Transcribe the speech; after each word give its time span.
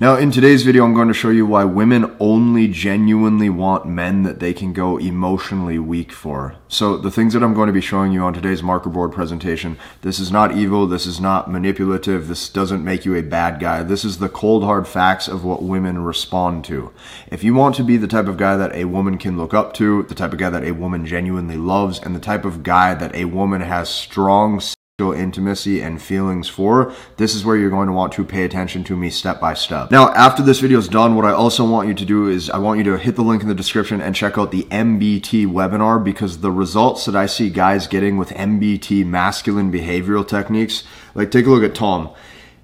Now, 0.00 0.16
in 0.16 0.30
today's 0.30 0.62
video, 0.62 0.86
I'm 0.86 0.94
going 0.94 1.08
to 1.08 1.12
show 1.12 1.28
you 1.28 1.44
why 1.44 1.64
women 1.64 2.16
only 2.18 2.68
genuinely 2.68 3.50
want 3.50 3.84
men 3.84 4.22
that 4.22 4.40
they 4.40 4.54
can 4.54 4.72
go 4.72 4.96
emotionally 4.96 5.78
weak 5.78 6.10
for. 6.10 6.54
So, 6.68 6.96
the 6.96 7.10
things 7.10 7.34
that 7.34 7.42
I'm 7.42 7.52
going 7.52 7.66
to 7.66 7.72
be 7.74 7.82
showing 7.82 8.10
you 8.10 8.22
on 8.22 8.32
today's 8.32 8.62
marker 8.62 8.88
board 8.88 9.12
presentation, 9.12 9.76
this 10.00 10.18
is 10.18 10.32
not 10.32 10.56
evil, 10.56 10.86
this 10.86 11.04
is 11.04 11.20
not 11.20 11.50
manipulative, 11.50 12.28
this 12.28 12.48
doesn't 12.48 12.82
make 12.82 13.04
you 13.04 13.14
a 13.14 13.22
bad 13.22 13.60
guy. 13.60 13.82
This 13.82 14.02
is 14.02 14.16
the 14.16 14.30
cold 14.30 14.64
hard 14.64 14.88
facts 14.88 15.28
of 15.28 15.44
what 15.44 15.64
women 15.64 16.02
respond 16.02 16.64
to. 16.64 16.92
If 17.30 17.44
you 17.44 17.52
want 17.52 17.74
to 17.74 17.84
be 17.84 17.98
the 17.98 18.08
type 18.08 18.26
of 18.26 18.38
guy 18.38 18.56
that 18.56 18.74
a 18.74 18.86
woman 18.86 19.18
can 19.18 19.36
look 19.36 19.52
up 19.52 19.74
to, 19.74 20.04
the 20.04 20.14
type 20.14 20.32
of 20.32 20.38
guy 20.38 20.48
that 20.48 20.64
a 20.64 20.72
woman 20.72 21.04
genuinely 21.04 21.58
loves, 21.58 22.00
and 22.00 22.16
the 22.16 22.20
type 22.20 22.46
of 22.46 22.62
guy 22.62 22.94
that 22.94 23.14
a 23.14 23.26
woman 23.26 23.60
has 23.60 23.90
strong 23.90 24.62
intimacy 25.08 25.80
and 25.80 26.00
feelings 26.00 26.48
for, 26.48 26.94
this 27.16 27.34
is 27.34 27.44
where 27.44 27.56
you're 27.56 27.70
going 27.70 27.88
to 27.88 27.92
want 27.92 28.12
to 28.12 28.24
pay 28.24 28.44
attention 28.44 28.84
to 28.84 28.96
me 28.96 29.10
step 29.10 29.40
by 29.40 29.54
step. 29.54 29.90
Now, 29.90 30.12
after 30.12 30.42
this 30.42 30.60
video 30.60 30.78
is 30.78 30.88
done, 30.88 31.16
what 31.16 31.24
I 31.24 31.32
also 31.32 31.68
want 31.68 31.88
you 31.88 31.94
to 31.94 32.04
do 32.04 32.28
is 32.28 32.50
I 32.50 32.58
want 32.58 32.78
you 32.78 32.84
to 32.84 32.98
hit 32.98 33.16
the 33.16 33.22
link 33.22 33.42
in 33.42 33.48
the 33.48 33.54
description 33.54 34.00
and 34.00 34.14
check 34.14 34.36
out 34.36 34.50
the 34.50 34.64
MBT 34.64 35.46
webinar 35.46 36.02
because 36.02 36.40
the 36.40 36.52
results 36.52 37.06
that 37.06 37.16
I 37.16 37.26
see 37.26 37.50
guys 37.50 37.86
getting 37.86 38.18
with 38.18 38.30
MBT 38.30 39.06
masculine 39.06 39.72
behavioral 39.72 40.26
techniques, 40.26 40.84
like 41.14 41.30
take 41.30 41.46
a 41.46 41.50
look 41.50 41.64
at 41.64 41.74
Tom 41.74 42.10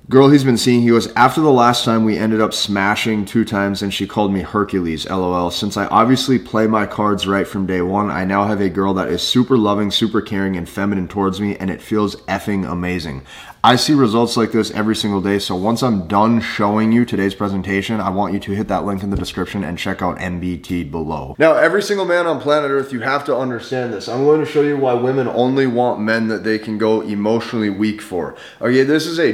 girl 0.08 0.28
he's 0.28 0.44
been 0.44 0.56
seeing, 0.56 0.82
he 0.82 0.88
goes, 0.88 1.12
After 1.14 1.40
the 1.40 1.50
last 1.50 1.84
time 1.84 2.04
we 2.04 2.16
ended 2.16 2.40
up 2.40 2.54
smashing 2.54 3.24
two 3.24 3.44
times 3.44 3.82
and 3.82 3.92
she 3.92 4.06
called 4.06 4.32
me 4.32 4.40
Hercules, 4.42 5.08
lol. 5.08 5.50
Since 5.50 5.76
I 5.76 5.86
obviously 5.86 6.38
play 6.38 6.66
my 6.66 6.86
cards 6.86 7.26
right 7.26 7.46
from 7.46 7.66
day 7.66 7.82
one, 7.82 8.10
I 8.10 8.24
now 8.24 8.44
have 8.44 8.60
a 8.60 8.68
girl 8.68 8.94
that 8.94 9.08
is 9.08 9.22
super 9.22 9.58
loving, 9.58 9.90
super 9.90 10.20
caring, 10.20 10.56
and 10.56 10.68
feminine 10.68 11.08
towards 11.08 11.40
me, 11.40 11.56
and 11.56 11.70
it 11.70 11.82
feels 11.82 12.16
effing 12.22 12.70
amazing. 12.70 13.26
I 13.66 13.74
see 13.74 13.94
results 13.94 14.36
like 14.36 14.52
this 14.52 14.70
every 14.70 14.94
single 14.94 15.20
day. 15.20 15.40
So 15.40 15.56
once 15.56 15.82
I'm 15.82 16.06
done 16.06 16.40
showing 16.40 16.92
you 16.92 17.04
today's 17.04 17.34
presentation, 17.34 18.00
I 18.00 18.10
want 18.10 18.32
you 18.32 18.38
to 18.38 18.52
hit 18.52 18.68
that 18.68 18.84
link 18.84 19.02
in 19.02 19.10
the 19.10 19.16
description 19.16 19.64
and 19.64 19.76
check 19.76 20.02
out 20.02 20.18
MBT 20.18 20.88
below. 20.88 21.34
Now, 21.36 21.54
every 21.54 21.82
single 21.82 22.06
man 22.06 22.28
on 22.28 22.40
planet 22.40 22.70
Earth, 22.70 22.92
you 22.92 23.00
have 23.00 23.24
to 23.24 23.36
understand 23.36 23.92
this. 23.92 24.08
I'm 24.08 24.22
going 24.22 24.38
to 24.38 24.46
show 24.46 24.62
you 24.62 24.76
why 24.76 24.94
women 24.94 25.26
only 25.26 25.66
want 25.66 26.00
men 26.00 26.28
that 26.28 26.44
they 26.44 26.60
can 26.60 26.78
go 26.78 27.00
emotionally 27.00 27.68
weak 27.68 28.00
for. 28.00 28.36
Okay, 28.60 28.84
this 28.84 29.04
is 29.04 29.18
a 29.18 29.32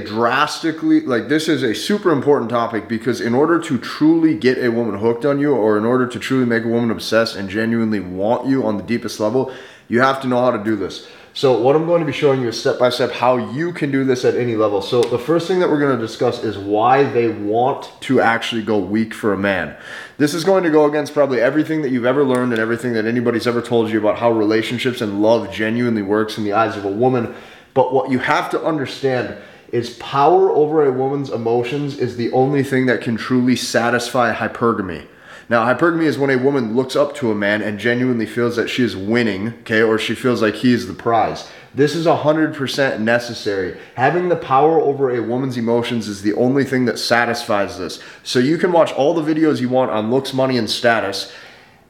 drastically, 0.62 1.00
like, 1.00 1.28
this 1.28 1.48
is 1.48 1.62
a 1.62 1.74
super 1.74 2.12
important 2.12 2.48
topic 2.48 2.88
because 2.88 3.20
in 3.20 3.34
order 3.34 3.60
to 3.60 3.78
truly 3.78 4.34
get 4.34 4.58
a 4.58 4.70
woman 4.70 4.98
hooked 4.98 5.24
on 5.24 5.40
you 5.40 5.54
or 5.54 5.76
in 5.76 5.84
order 5.84 6.06
to 6.06 6.18
truly 6.18 6.46
make 6.46 6.64
a 6.64 6.68
woman 6.68 6.90
obsessed 6.90 7.34
and 7.34 7.48
genuinely 7.48 7.98
want 7.98 8.46
you 8.46 8.64
on 8.64 8.76
the 8.76 8.82
deepest 8.82 9.18
level, 9.18 9.52
you 9.88 10.00
have 10.00 10.20
to 10.22 10.28
know 10.28 10.40
how 10.40 10.52
to 10.52 10.62
do 10.62 10.76
this. 10.76 11.08
So 11.34 11.60
what 11.60 11.74
I'm 11.74 11.86
going 11.86 12.00
to 12.00 12.06
be 12.06 12.12
showing 12.12 12.42
you 12.42 12.48
is 12.48 12.60
step 12.60 12.78
by 12.78 12.90
step 12.90 13.10
how 13.10 13.38
you 13.38 13.72
can 13.72 13.90
do 13.90 14.04
this 14.04 14.24
at 14.24 14.36
any 14.36 14.54
level. 14.54 14.82
So 14.82 15.02
the 15.02 15.18
first 15.18 15.48
thing 15.48 15.60
that 15.60 15.68
we're 15.68 15.80
going 15.80 15.98
to 15.98 16.06
discuss 16.06 16.44
is 16.44 16.58
why 16.58 17.04
they 17.04 17.28
want 17.28 17.90
to 18.02 18.20
actually 18.20 18.62
go 18.62 18.78
weak 18.78 19.14
for 19.14 19.32
a 19.32 19.38
man. 19.38 19.74
This 20.18 20.34
is 20.34 20.44
going 20.44 20.62
to 20.62 20.70
go 20.70 20.84
against 20.84 21.14
probably 21.14 21.40
everything 21.40 21.82
that 21.82 21.90
you've 21.90 22.04
ever 22.04 22.22
learned 22.22 22.52
and 22.52 22.60
everything 22.60 22.92
that 22.92 23.06
anybody's 23.06 23.46
ever 23.46 23.62
told 23.62 23.90
you 23.90 23.98
about 23.98 24.18
how 24.18 24.30
relationships 24.30 25.00
and 25.00 25.22
love 25.22 25.50
genuinely 25.50 26.02
works 26.02 26.38
in 26.38 26.44
the 26.44 26.52
eyes 26.52 26.76
of 26.76 26.84
a 26.84 26.90
woman. 26.90 27.34
But 27.74 27.94
what 27.94 28.10
you 28.10 28.18
have 28.18 28.50
to 28.50 28.62
understand 28.62 29.38
is 29.72 29.96
power 29.96 30.50
over 30.50 30.84
a 30.84 30.92
woman's 30.92 31.30
emotions 31.30 31.98
is 31.98 32.16
the 32.16 32.30
only 32.32 32.62
thing 32.62 32.86
that 32.86 33.00
can 33.00 33.16
truly 33.16 33.56
satisfy 33.56 34.34
hypergamy. 34.34 35.06
Now, 35.48 35.64
hypergamy 35.64 36.04
is 36.04 36.18
when 36.18 36.30
a 36.30 36.36
woman 36.36 36.76
looks 36.76 36.94
up 36.94 37.14
to 37.16 37.30
a 37.30 37.34
man 37.34 37.62
and 37.62 37.78
genuinely 37.78 38.26
feels 38.26 38.56
that 38.56 38.68
she 38.68 38.84
is 38.84 38.96
winning, 38.96 39.48
okay, 39.60 39.82
or 39.82 39.98
she 39.98 40.14
feels 40.14 40.40
like 40.40 40.54
he 40.54 40.72
is 40.72 40.86
the 40.86 40.94
prize. 40.94 41.50
This 41.74 41.94
is 41.94 42.06
100% 42.06 43.00
necessary. 43.00 43.78
Having 43.94 44.28
the 44.28 44.36
power 44.36 44.80
over 44.80 45.10
a 45.10 45.22
woman's 45.22 45.56
emotions 45.56 46.06
is 46.06 46.22
the 46.22 46.34
only 46.34 46.64
thing 46.64 46.84
that 46.84 46.98
satisfies 46.98 47.78
this. 47.78 47.98
So 48.22 48.38
you 48.38 48.58
can 48.58 48.72
watch 48.72 48.92
all 48.92 49.14
the 49.14 49.34
videos 49.34 49.60
you 49.60 49.70
want 49.70 49.90
on 49.90 50.10
looks, 50.10 50.34
money, 50.34 50.58
and 50.58 50.70
status. 50.70 51.32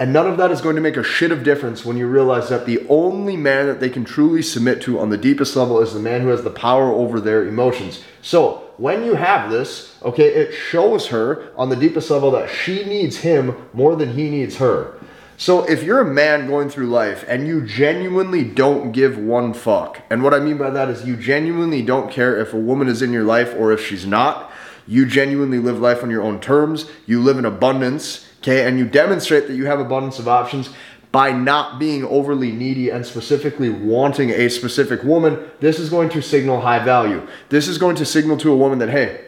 And 0.02 0.12
none 0.12 0.26
of 0.26 0.36
that 0.38 0.50
is 0.50 0.60
going 0.60 0.74
to 0.74 0.82
make 0.82 0.96
a 0.96 1.04
shit 1.04 1.30
of 1.30 1.44
difference 1.44 1.84
when 1.84 1.96
you 1.96 2.08
realize 2.08 2.48
that 2.48 2.66
the 2.66 2.84
only 2.88 3.36
man 3.36 3.68
that 3.68 3.78
they 3.78 3.88
can 3.88 4.04
truly 4.04 4.42
submit 4.42 4.82
to 4.82 4.98
on 4.98 5.10
the 5.10 5.16
deepest 5.16 5.54
level 5.54 5.80
is 5.80 5.94
the 5.94 6.00
man 6.00 6.22
who 6.22 6.28
has 6.30 6.42
the 6.42 6.50
power 6.50 6.90
over 6.90 7.20
their 7.20 7.46
emotions. 7.46 8.02
So, 8.20 8.68
when 8.78 9.04
you 9.04 9.14
have 9.14 9.48
this, 9.48 9.96
okay, 10.02 10.26
it 10.26 10.54
shows 10.54 11.06
her 11.06 11.52
on 11.56 11.68
the 11.68 11.76
deepest 11.76 12.10
level 12.10 12.32
that 12.32 12.50
she 12.50 12.84
needs 12.84 13.18
him 13.18 13.54
more 13.72 13.94
than 13.94 14.14
he 14.14 14.28
needs 14.28 14.56
her. 14.56 14.98
So 15.36 15.62
if 15.70 15.84
you're 15.84 16.00
a 16.00 16.12
man 16.12 16.48
going 16.48 16.68
through 16.68 16.88
life 16.88 17.24
and 17.28 17.46
you 17.46 17.64
genuinely 17.64 18.42
don't 18.42 18.90
give 18.90 19.16
one 19.16 19.54
fuck, 19.54 20.02
and 20.10 20.24
what 20.24 20.34
I 20.34 20.40
mean 20.40 20.58
by 20.58 20.70
that 20.70 20.88
is 20.88 21.06
you 21.06 21.14
genuinely 21.14 21.80
don't 21.80 22.10
care 22.10 22.36
if 22.40 22.52
a 22.52 22.58
woman 22.58 22.88
is 22.88 23.02
in 23.02 23.12
your 23.12 23.22
life 23.22 23.54
or 23.56 23.70
if 23.70 23.86
she's 23.86 24.04
not, 24.04 24.50
you 24.84 25.06
genuinely 25.06 25.60
live 25.60 25.78
life 25.78 26.02
on 26.02 26.10
your 26.10 26.22
own 26.22 26.40
terms, 26.40 26.90
you 27.06 27.20
live 27.20 27.38
in 27.38 27.44
abundance, 27.44 28.26
okay, 28.42 28.66
and 28.66 28.78
you 28.78 28.84
demonstrate 28.84 29.46
that 29.46 29.54
you 29.54 29.66
have 29.66 29.80
abundance 29.80 30.18
of 30.18 30.28
options, 30.28 30.70
by 31.12 31.30
not 31.30 31.78
being 31.78 32.04
overly 32.04 32.50
needy 32.50 32.88
and 32.88 33.04
specifically 33.04 33.68
wanting 33.68 34.30
a 34.30 34.48
specific 34.48 35.04
woman, 35.04 35.38
this 35.60 35.78
is 35.78 35.90
going 35.90 36.08
to 36.08 36.22
signal 36.22 36.62
high 36.62 36.82
value. 36.82 37.26
This 37.50 37.68
is 37.68 37.76
going 37.76 37.96
to 37.96 38.06
signal 38.06 38.38
to 38.38 38.50
a 38.50 38.56
woman 38.56 38.78
that, 38.78 38.88
hey, 38.88 39.20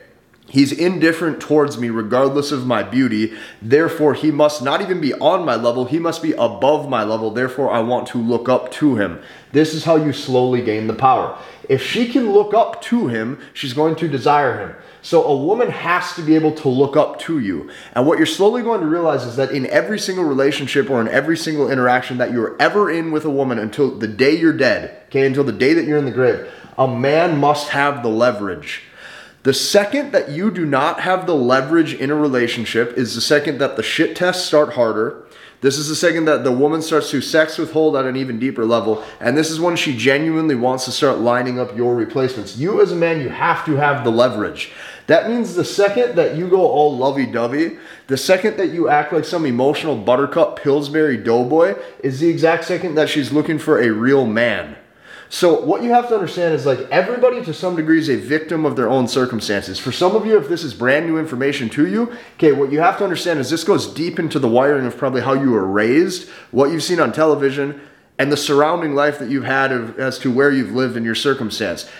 He's 0.46 0.72
indifferent 0.72 1.40
towards 1.40 1.78
me 1.78 1.88
regardless 1.88 2.52
of 2.52 2.66
my 2.66 2.82
beauty. 2.82 3.32
Therefore, 3.62 4.14
he 4.14 4.30
must 4.30 4.62
not 4.62 4.82
even 4.82 5.00
be 5.00 5.14
on 5.14 5.44
my 5.44 5.56
level. 5.56 5.86
He 5.86 5.98
must 5.98 6.22
be 6.22 6.32
above 6.32 6.88
my 6.88 7.02
level. 7.02 7.30
Therefore, 7.30 7.72
I 7.72 7.80
want 7.80 8.06
to 8.08 8.18
look 8.18 8.48
up 8.48 8.70
to 8.72 8.96
him. 8.96 9.22
This 9.52 9.72
is 9.74 9.84
how 9.84 9.96
you 9.96 10.12
slowly 10.12 10.62
gain 10.62 10.86
the 10.86 10.94
power. 10.94 11.36
If 11.68 11.82
she 11.82 12.06
can 12.12 12.32
look 12.32 12.52
up 12.52 12.82
to 12.82 13.08
him, 13.08 13.40
she's 13.54 13.72
going 13.72 13.96
to 13.96 14.06
desire 14.06 14.58
him. 14.60 14.76
So 15.04 15.22
a 15.22 15.36
woman 15.36 15.68
has 15.68 16.14
to 16.14 16.22
be 16.22 16.34
able 16.34 16.52
to 16.52 16.68
look 16.70 16.96
up 16.96 17.18
to 17.20 17.38
you. 17.38 17.70
And 17.92 18.06
what 18.06 18.16
you're 18.16 18.24
slowly 18.24 18.62
going 18.62 18.80
to 18.80 18.86
realize 18.86 19.24
is 19.24 19.36
that 19.36 19.50
in 19.50 19.66
every 19.66 19.98
single 19.98 20.24
relationship 20.24 20.88
or 20.88 20.98
in 20.98 21.08
every 21.08 21.36
single 21.36 21.70
interaction 21.70 22.16
that 22.16 22.32
you're 22.32 22.56
ever 22.58 22.90
in 22.90 23.12
with 23.12 23.26
a 23.26 23.30
woman 23.30 23.58
until 23.58 23.98
the 23.98 24.08
day 24.08 24.34
you're 24.34 24.54
dead, 24.54 25.02
okay, 25.08 25.26
until 25.26 25.44
the 25.44 25.52
day 25.52 25.74
that 25.74 25.84
you're 25.84 25.98
in 25.98 26.06
the 26.06 26.10
grave, 26.10 26.50
a 26.78 26.88
man 26.88 27.38
must 27.38 27.68
have 27.68 28.02
the 28.02 28.08
leverage. 28.08 28.84
The 29.42 29.52
second 29.52 30.12
that 30.12 30.30
you 30.30 30.50
do 30.50 30.64
not 30.64 31.00
have 31.00 31.26
the 31.26 31.36
leverage 31.36 31.92
in 31.92 32.10
a 32.10 32.14
relationship 32.14 32.96
is 32.96 33.14
the 33.14 33.20
second 33.20 33.58
that 33.58 33.76
the 33.76 33.82
shit 33.82 34.16
tests 34.16 34.46
start 34.46 34.72
harder 34.72 35.24
this 35.64 35.78
is 35.78 35.88
the 35.88 35.96
second 35.96 36.26
that 36.26 36.44
the 36.44 36.52
woman 36.52 36.82
starts 36.82 37.10
to 37.10 37.22
sex 37.22 37.56
withhold 37.56 37.96
at 37.96 38.04
an 38.04 38.16
even 38.16 38.38
deeper 38.38 38.66
level. 38.66 39.02
And 39.18 39.34
this 39.34 39.50
is 39.50 39.58
when 39.58 39.76
she 39.76 39.96
genuinely 39.96 40.54
wants 40.54 40.84
to 40.84 40.92
start 40.92 41.20
lining 41.20 41.58
up 41.58 41.74
your 41.74 41.94
replacements. 41.94 42.58
You, 42.58 42.82
as 42.82 42.92
a 42.92 42.94
man, 42.94 43.22
you 43.22 43.30
have 43.30 43.64
to 43.64 43.76
have 43.76 44.04
the 44.04 44.10
leverage. 44.10 44.72
That 45.06 45.28
means 45.28 45.54
the 45.54 45.64
second 45.64 46.16
that 46.16 46.36
you 46.36 46.48
go 46.48 46.66
all 46.66 46.96
lovey 46.96 47.26
dovey, 47.26 47.78
the 48.06 48.16
second 48.16 48.56
that 48.56 48.68
you 48.68 48.88
act 48.88 49.12
like 49.12 49.24
some 49.24 49.44
emotional 49.44 49.96
buttercup 49.96 50.58
Pillsbury 50.60 51.18
doughboy, 51.18 51.76
is 52.02 52.20
the 52.20 52.28
exact 52.28 52.64
second 52.64 52.94
that 52.94 53.10
she's 53.10 53.32
looking 53.32 53.58
for 53.58 53.80
a 53.80 53.90
real 53.90 54.24
man. 54.24 54.76
So 55.28 55.60
what 55.64 55.82
you 55.82 55.90
have 55.90 56.08
to 56.08 56.14
understand 56.14 56.54
is 56.54 56.64
like 56.64 56.78
everybody 56.90 57.44
to 57.44 57.52
some 57.52 57.76
degree 57.76 57.98
is 57.98 58.08
a 58.08 58.16
victim 58.16 58.64
of 58.64 58.76
their 58.76 58.88
own 58.88 59.08
circumstances. 59.08 59.78
For 59.78 59.90
some 59.90 60.14
of 60.14 60.24
you, 60.24 60.38
if 60.38 60.48
this 60.48 60.62
is 60.62 60.72
brand 60.72 61.06
new 61.06 61.18
information 61.18 61.68
to 61.70 61.86
you, 61.86 62.12
okay, 62.36 62.52
what 62.52 62.70
you 62.70 62.80
have 62.80 62.98
to 62.98 63.04
understand 63.04 63.40
is 63.40 63.50
this 63.50 63.64
goes 63.64 63.92
deep 63.92 64.18
into 64.18 64.38
the 64.38 64.48
wiring 64.48 64.86
of 64.86 64.96
probably 64.96 65.22
how 65.22 65.32
you 65.32 65.50
were 65.50 65.66
raised, 65.66 66.28
what 66.50 66.70
you've 66.70 66.84
seen 66.84 67.00
on 67.00 67.12
television, 67.12 67.80
and 68.18 68.30
the 68.30 68.36
surrounding 68.36 68.94
life 68.94 69.18
that 69.18 69.28
you've 69.28 69.44
had 69.44 69.72
of, 69.72 69.98
as 69.98 70.18
to 70.20 70.30
where 70.30 70.52
you've 70.52 70.72
lived 70.72 70.96
in 70.96 71.04
your 71.04 71.16
circumstance. 71.16 71.90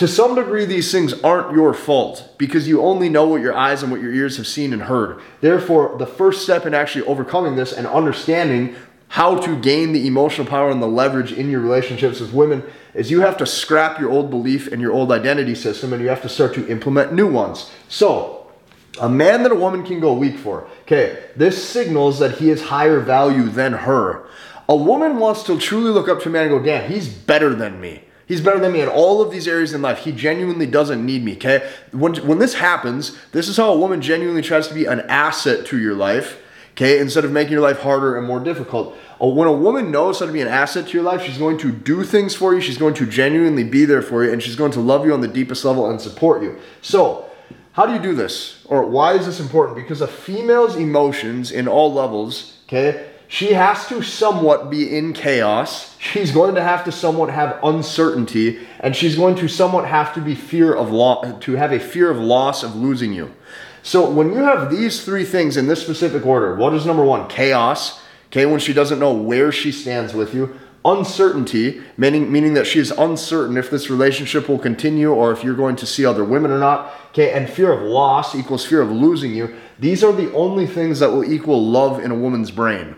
To 0.00 0.08
some 0.08 0.34
degree, 0.34 0.64
these 0.64 0.90
things 0.90 1.12
aren't 1.20 1.54
your 1.54 1.74
fault 1.74 2.32
because 2.38 2.66
you 2.66 2.80
only 2.80 3.10
know 3.10 3.26
what 3.26 3.42
your 3.42 3.54
eyes 3.54 3.82
and 3.82 3.92
what 3.92 4.00
your 4.00 4.14
ears 4.14 4.38
have 4.38 4.46
seen 4.46 4.72
and 4.72 4.80
heard. 4.80 5.20
Therefore, 5.42 5.94
the 5.98 6.06
first 6.06 6.42
step 6.42 6.64
in 6.64 6.72
actually 6.72 7.04
overcoming 7.04 7.54
this 7.54 7.74
and 7.74 7.86
understanding 7.86 8.74
how 9.08 9.38
to 9.42 9.60
gain 9.60 9.92
the 9.92 10.06
emotional 10.06 10.46
power 10.46 10.70
and 10.70 10.80
the 10.80 10.86
leverage 10.86 11.32
in 11.32 11.50
your 11.50 11.60
relationships 11.60 12.18
with 12.18 12.32
women 12.32 12.62
is 12.94 13.10
you 13.10 13.20
have 13.20 13.36
to 13.36 13.44
scrap 13.44 14.00
your 14.00 14.08
old 14.08 14.30
belief 14.30 14.72
and 14.72 14.80
your 14.80 14.94
old 14.94 15.12
identity 15.12 15.54
system 15.54 15.92
and 15.92 16.00
you 16.00 16.08
have 16.08 16.22
to 16.22 16.30
start 16.30 16.54
to 16.54 16.66
implement 16.68 17.12
new 17.12 17.30
ones. 17.30 17.70
So, 17.90 18.50
a 19.02 19.08
man 19.10 19.42
that 19.42 19.52
a 19.52 19.54
woman 19.54 19.84
can 19.84 20.00
go 20.00 20.14
weak 20.14 20.38
for. 20.38 20.66
Okay, 20.84 21.22
this 21.36 21.62
signals 21.62 22.20
that 22.20 22.38
he 22.38 22.48
is 22.48 22.62
higher 22.62 23.00
value 23.00 23.50
than 23.50 23.74
her. 23.74 24.26
A 24.66 24.76
woman 24.76 25.18
wants 25.18 25.42
to 25.42 25.58
truly 25.58 25.90
look 25.90 26.08
up 26.08 26.22
to 26.22 26.30
a 26.30 26.32
man 26.32 26.44
and 26.44 26.52
go, 26.52 26.64
damn, 26.64 26.90
he's 26.90 27.06
better 27.06 27.54
than 27.54 27.82
me. 27.82 28.04
He's 28.30 28.40
better 28.40 28.60
than 28.60 28.72
me 28.72 28.80
in 28.80 28.88
all 28.88 29.20
of 29.20 29.32
these 29.32 29.48
areas 29.48 29.72
in 29.72 29.82
life. 29.82 29.98
He 29.98 30.12
genuinely 30.12 30.66
doesn't 30.66 31.04
need 31.04 31.24
me, 31.24 31.32
okay? 31.32 31.68
When, 31.90 32.14
when 32.26 32.38
this 32.38 32.54
happens, 32.54 33.18
this 33.32 33.48
is 33.48 33.56
how 33.56 33.72
a 33.72 33.76
woman 33.76 34.00
genuinely 34.00 34.40
tries 34.40 34.68
to 34.68 34.74
be 34.74 34.84
an 34.84 35.00
asset 35.00 35.66
to 35.66 35.78
your 35.80 35.94
life 35.94 36.40
okay? 36.80 36.98
Instead 36.98 37.24
of 37.24 37.32
making 37.32 37.52
your 37.52 37.60
life 37.60 37.80
harder 37.80 38.16
and 38.16 38.26
more 38.26 38.40
difficult. 38.40 38.96
When 39.18 39.46
a 39.46 39.52
woman 39.52 39.90
knows 39.90 40.20
how 40.20 40.26
to 40.26 40.32
be 40.32 40.40
an 40.40 40.48
asset 40.48 40.86
to 40.86 40.92
your 40.92 41.02
life, 41.02 41.22
she's 41.22 41.36
going 41.36 41.58
to 41.58 41.70
do 41.70 42.04
things 42.04 42.34
for 42.34 42.54
you, 42.54 42.60
she's 42.60 42.78
going 42.78 42.94
to 42.94 43.06
genuinely 43.06 43.64
be 43.64 43.84
there 43.84 44.00
for 44.00 44.24
you, 44.24 44.32
and 44.32 44.42
she's 44.42 44.56
going 44.56 44.72
to 44.72 44.80
love 44.80 45.04
you 45.04 45.12
on 45.12 45.20
the 45.20 45.28
deepest 45.28 45.64
level 45.64 45.90
and 45.90 46.00
support 46.00 46.42
you. 46.42 46.58
So, 46.80 47.26
how 47.72 47.86
do 47.86 47.92
you 47.92 47.98
do 47.98 48.14
this? 48.14 48.64
Or 48.66 48.86
why 48.86 49.14
is 49.14 49.26
this 49.26 49.40
important? 49.40 49.76
Because 49.76 50.00
a 50.00 50.06
female's 50.06 50.76
emotions 50.76 51.50
in 51.50 51.68
all 51.68 51.92
levels, 51.92 52.56
okay, 52.64 53.09
she 53.32 53.52
has 53.52 53.86
to 53.86 54.02
somewhat 54.02 54.70
be 54.70 54.94
in 54.94 55.12
chaos. 55.12 55.96
She's 56.00 56.32
going 56.32 56.56
to 56.56 56.62
have 56.62 56.84
to 56.84 56.90
somewhat 56.90 57.30
have 57.30 57.60
uncertainty, 57.62 58.66
and 58.80 58.96
she's 58.96 59.14
going 59.14 59.36
to 59.36 59.46
somewhat 59.46 59.86
have 59.86 60.12
to 60.14 60.20
be 60.20 60.34
fear 60.34 60.74
of 60.74 60.90
loss, 60.90 61.40
to 61.44 61.52
have 61.52 61.70
a 61.70 61.78
fear 61.78 62.10
of 62.10 62.18
loss 62.18 62.64
of 62.64 62.74
losing 62.74 63.12
you. 63.12 63.32
So 63.84 64.10
when 64.10 64.32
you 64.32 64.38
have 64.38 64.68
these 64.68 65.04
three 65.04 65.24
things 65.24 65.56
in 65.56 65.68
this 65.68 65.80
specific 65.80 66.26
order, 66.26 66.56
what 66.56 66.74
is 66.74 66.84
number 66.84 67.04
one? 67.04 67.28
Chaos. 67.28 68.02
Okay, 68.26 68.46
when 68.46 68.58
she 68.58 68.72
doesn't 68.72 68.98
know 68.98 69.12
where 69.12 69.52
she 69.52 69.70
stands 69.70 70.12
with 70.12 70.34
you. 70.34 70.58
Uncertainty, 70.84 71.82
meaning 71.96 72.32
meaning 72.32 72.54
that 72.54 72.66
she 72.66 72.80
is 72.80 72.90
uncertain 72.90 73.56
if 73.56 73.70
this 73.70 73.88
relationship 73.88 74.48
will 74.48 74.58
continue 74.58 75.12
or 75.12 75.30
if 75.30 75.44
you're 75.44 75.54
going 75.54 75.76
to 75.76 75.86
see 75.86 76.04
other 76.04 76.24
women 76.24 76.50
or 76.50 76.58
not. 76.58 76.92
Okay, 77.10 77.30
and 77.30 77.48
fear 77.48 77.72
of 77.72 77.82
loss 77.82 78.34
equals 78.34 78.66
fear 78.66 78.80
of 78.80 78.90
losing 78.90 79.32
you. 79.32 79.54
These 79.78 80.02
are 80.02 80.12
the 80.12 80.32
only 80.32 80.66
things 80.66 80.98
that 80.98 81.12
will 81.12 81.24
equal 81.24 81.64
love 81.64 82.02
in 82.02 82.10
a 82.10 82.16
woman's 82.16 82.50
brain. 82.50 82.96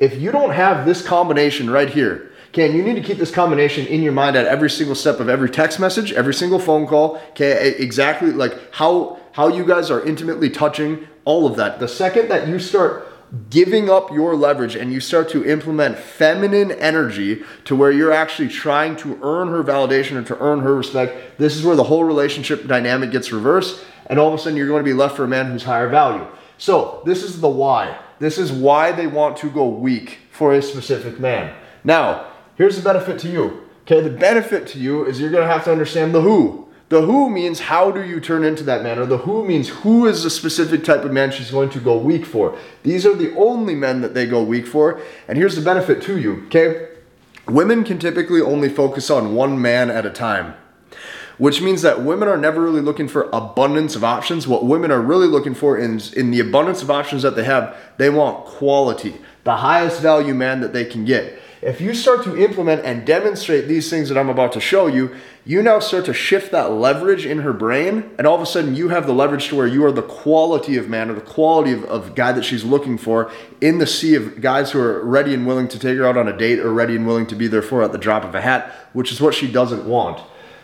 If 0.00 0.18
you 0.18 0.32
don't 0.32 0.52
have 0.52 0.86
this 0.86 1.06
combination 1.06 1.68
right 1.68 1.88
here, 1.88 2.32
okay, 2.48 2.74
you 2.74 2.82
need 2.82 2.94
to 2.94 3.02
keep 3.02 3.18
this 3.18 3.30
combination 3.30 3.86
in 3.86 4.02
your 4.02 4.14
mind 4.14 4.34
at 4.34 4.46
every 4.46 4.70
single 4.70 4.94
step 4.94 5.20
of 5.20 5.28
every 5.28 5.50
text 5.50 5.78
message, 5.78 6.10
every 6.12 6.32
single 6.32 6.58
phone 6.58 6.86
call, 6.86 7.16
okay, 7.32 7.74
exactly 7.78 8.32
like 8.32 8.72
how 8.72 9.18
how 9.32 9.48
you 9.48 9.64
guys 9.64 9.90
are 9.90 10.02
intimately 10.04 10.48
touching, 10.48 11.06
all 11.24 11.46
of 11.46 11.56
that. 11.56 11.78
The 11.78 11.86
second 11.86 12.28
that 12.30 12.48
you 12.48 12.58
start 12.58 13.06
giving 13.50 13.88
up 13.88 14.10
your 14.10 14.34
leverage 14.34 14.74
and 14.74 14.92
you 14.92 15.00
start 15.00 15.28
to 15.30 15.44
implement 15.44 15.98
feminine 15.98 16.72
energy 16.72 17.44
to 17.64 17.76
where 17.76 17.92
you're 17.92 18.10
actually 18.10 18.48
trying 18.48 18.96
to 18.96 19.20
earn 19.22 19.48
her 19.48 19.62
validation 19.62 20.16
or 20.16 20.24
to 20.24 20.38
earn 20.40 20.60
her 20.60 20.74
respect, 20.74 21.38
this 21.38 21.56
is 21.56 21.64
where 21.64 21.76
the 21.76 21.84
whole 21.84 22.04
relationship 22.04 22.66
dynamic 22.66 23.12
gets 23.12 23.30
reversed. 23.30 23.84
And 24.06 24.18
all 24.18 24.28
of 24.28 24.34
a 24.34 24.38
sudden, 24.38 24.56
you're 24.56 24.66
going 24.66 24.82
to 24.82 24.90
be 24.90 24.94
left 24.94 25.14
for 25.14 25.24
a 25.24 25.28
man 25.28 25.52
who's 25.52 25.62
higher 25.62 25.88
value. 25.88 26.26
So, 26.58 27.02
this 27.04 27.22
is 27.22 27.40
the 27.40 27.48
why. 27.48 27.96
This 28.20 28.38
is 28.38 28.52
why 28.52 28.92
they 28.92 29.08
want 29.08 29.36
to 29.38 29.50
go 29.50 29.66
weak 29.66 30.18
for 30.30 30.54
a 30.54 30.62
specific 30.62 31.18
man. 31.18 31.54
Now, 31.82 32.28
here's 32.54 32.76
the 32.76 32.82
benefit 32.82 33.18
to 33.20 33.28
you. 33.28 33.62
Okay, 33.82 34.00
the 34.00 34.16
benefit 34.16 34.68
to 34.68 34.78
you 34.78 35.04
is 35.04 35.20
you're 35.20 35.30
going 35.30 35.46
to 35.46 35.52
have 35.52 35.64
to 35.64 35.72
understand 35.72 36.14
the 36.14 36.20
who. 36.20 36.68
The 36.90 37.02
who 37.02 37.30
means 37.30 37.60
how 37.60 37.90
do 37.90 38.02
you 38.02 38.20
turn 38.20 38.44
into 38.44 38.64
that 38.64 38.82
man, 38.82 38.98
or 38.98 39.06
the 39.06 39.18
who 39.18 39.44
means 39.44 39.68
who 39.68 40.06
is 40.06 40.22
the 40.22 40.30
specific 40.30 40.84
type 40.84 41.04
of 41.04 41.12
man 41.12 41.30
she's 41.30 41.50
going 41.50 41.70
to 41.70 41.80
go 41.80 41.96
weak 41.96 42.26
for. 42.26 42.58
These 42.82 43.06
are 43.06 43.14
the 43.14 43.34
only 43.36 43.74
men 43.74 44.00
that 44.00 44.12
they 44.12 44.26
go 44.26 44.42
weak 44.42 44.66
for, 44.66 45.00
and 45.28 45.38
here's 45.38 45.56
the 45.56 45.62
benefit 45.62 46.02
to 46.02 46.18
you, 46.18 46.44
okay? 46.46 46.88
Women 47.46 47.84
can 47.84 47.98
typically 47.98 48.40
only 48.40 48.68
focus 48.68 49.08
on 49.08 49.34
one 49.34 49.62
man 49.62 49.88
at 49.88 50.04
a 50.04 50.10
time, 50.10 50.54
which 51.40 51.62
means 51.62 51.80
that 51.80 52.02
women 52.02 52.28
are 52.28 52.36
never 52.36 52.60
really 52.60 52.82
looking 52.82 53.08
for 53.08 53.30
abundance 53.32 53.96
of 53.96 54.04
options. 54.04 54.46
What 54.46 54.66
women 54.66 54.90
are 54.90 55.00
really 55.00 55.26
looking 55.26 55.54
for 55.54 55.78
is 55.78 56.12
in 56.12 56.30
the 56.30 56.38
abundance 56.38 56.82
of 56.82 56.90
options 56.90 57.22
that 57.22 57.34
they 57.34 57.44
have, 57.44 57.74
they 57.96 58.10
want 58.10 58.44
quality, 58.44 59.16
the 59.44 59.56
highest 59.56 60.02
value 60.02 60.34
man 60.34 60.60
that 60.60 60.74
they 60.74 60.84
can 60.84 61.06
get. 61.06 61.40
If 61.62 61.80
you 61.80 61.94
start 61.94 62.24
to 62.24 62.36
implement 62.36 62.84
and 62.84 63.06
demonstrate 63.06 63.68
these 63.68 63.88
things 63.88 64.10
that 64.10 64.18
I'm 64.18 64.28
about 64.28 64.52
to 64.52 64.60
show 64.60 64.86
you, 64.86 65.14
you 65.46 65.62
now 65.62 65.78
start 65.78 66.04
to 66.06 66.12
shift 66.12 66.52
that 66.52 66.72
leverage 66.72 67.24
in 67.24 67.38
her 67.38 67.54
brain, 67.54 68.10
and 68.18 68.26
all 68.26 68.34
of 68.34 68.42
a 68.42 68.46
sudden 68.46 68.76
you 68.76 68.90
have 68.90 69.06
the 69.06 69.14
leverage 69.14 69.48
to 69.48 69.56
where 69.56 69.66
you 69.66 69.82
are 69.86 69.92
the 69.92 70.02
quality 70.02 70.76
of 70.76 70.90
man 70.90 71.08
or 71.08 71.14
the 71.14 71.20
quality 71.22 71.72
of, 71.72 71.84
of 71.84 72.14
guy 72.14 72.32
that 72.32 72.44
she's 72.44 72.64
looking 72.64 72.98
for 72.98 73.32
in 73.62 73.78
the 73.78 73.86
sea 73.86 74.14
of 74.14 74.42
guys 74.42 74.72
who 74.72 74.80
are 74.80 75.02
ready 75.02 75.32
and 75.32 75.46
willing 75.46 75.68
to 75.68 75.78
take 75.78 75.96
her 75.96 76.06
out 76.06 76.18
on 76.18 76.28
a 76.28 76.36
date 76.36 76.58
or 76.58 76.70
ready 76.70 76.96
and 76.96 77.06
willing 77.06 77.26
to 77.26 77.34
be 77.34 77.46
there 77.46 77.62
for 77.62 77.82
at 77.82 77.92
the 77.92 77.98
drop 77.98 78.24
of 78.24 78.34
a 78.34 78.42
hat, 78.42 78.70
which 78.92 79.10
is 79.10 79.22
what 79.22 79.32
she 79.32 79.50
doesn't 79.50 79.86
want. 79.86 80.22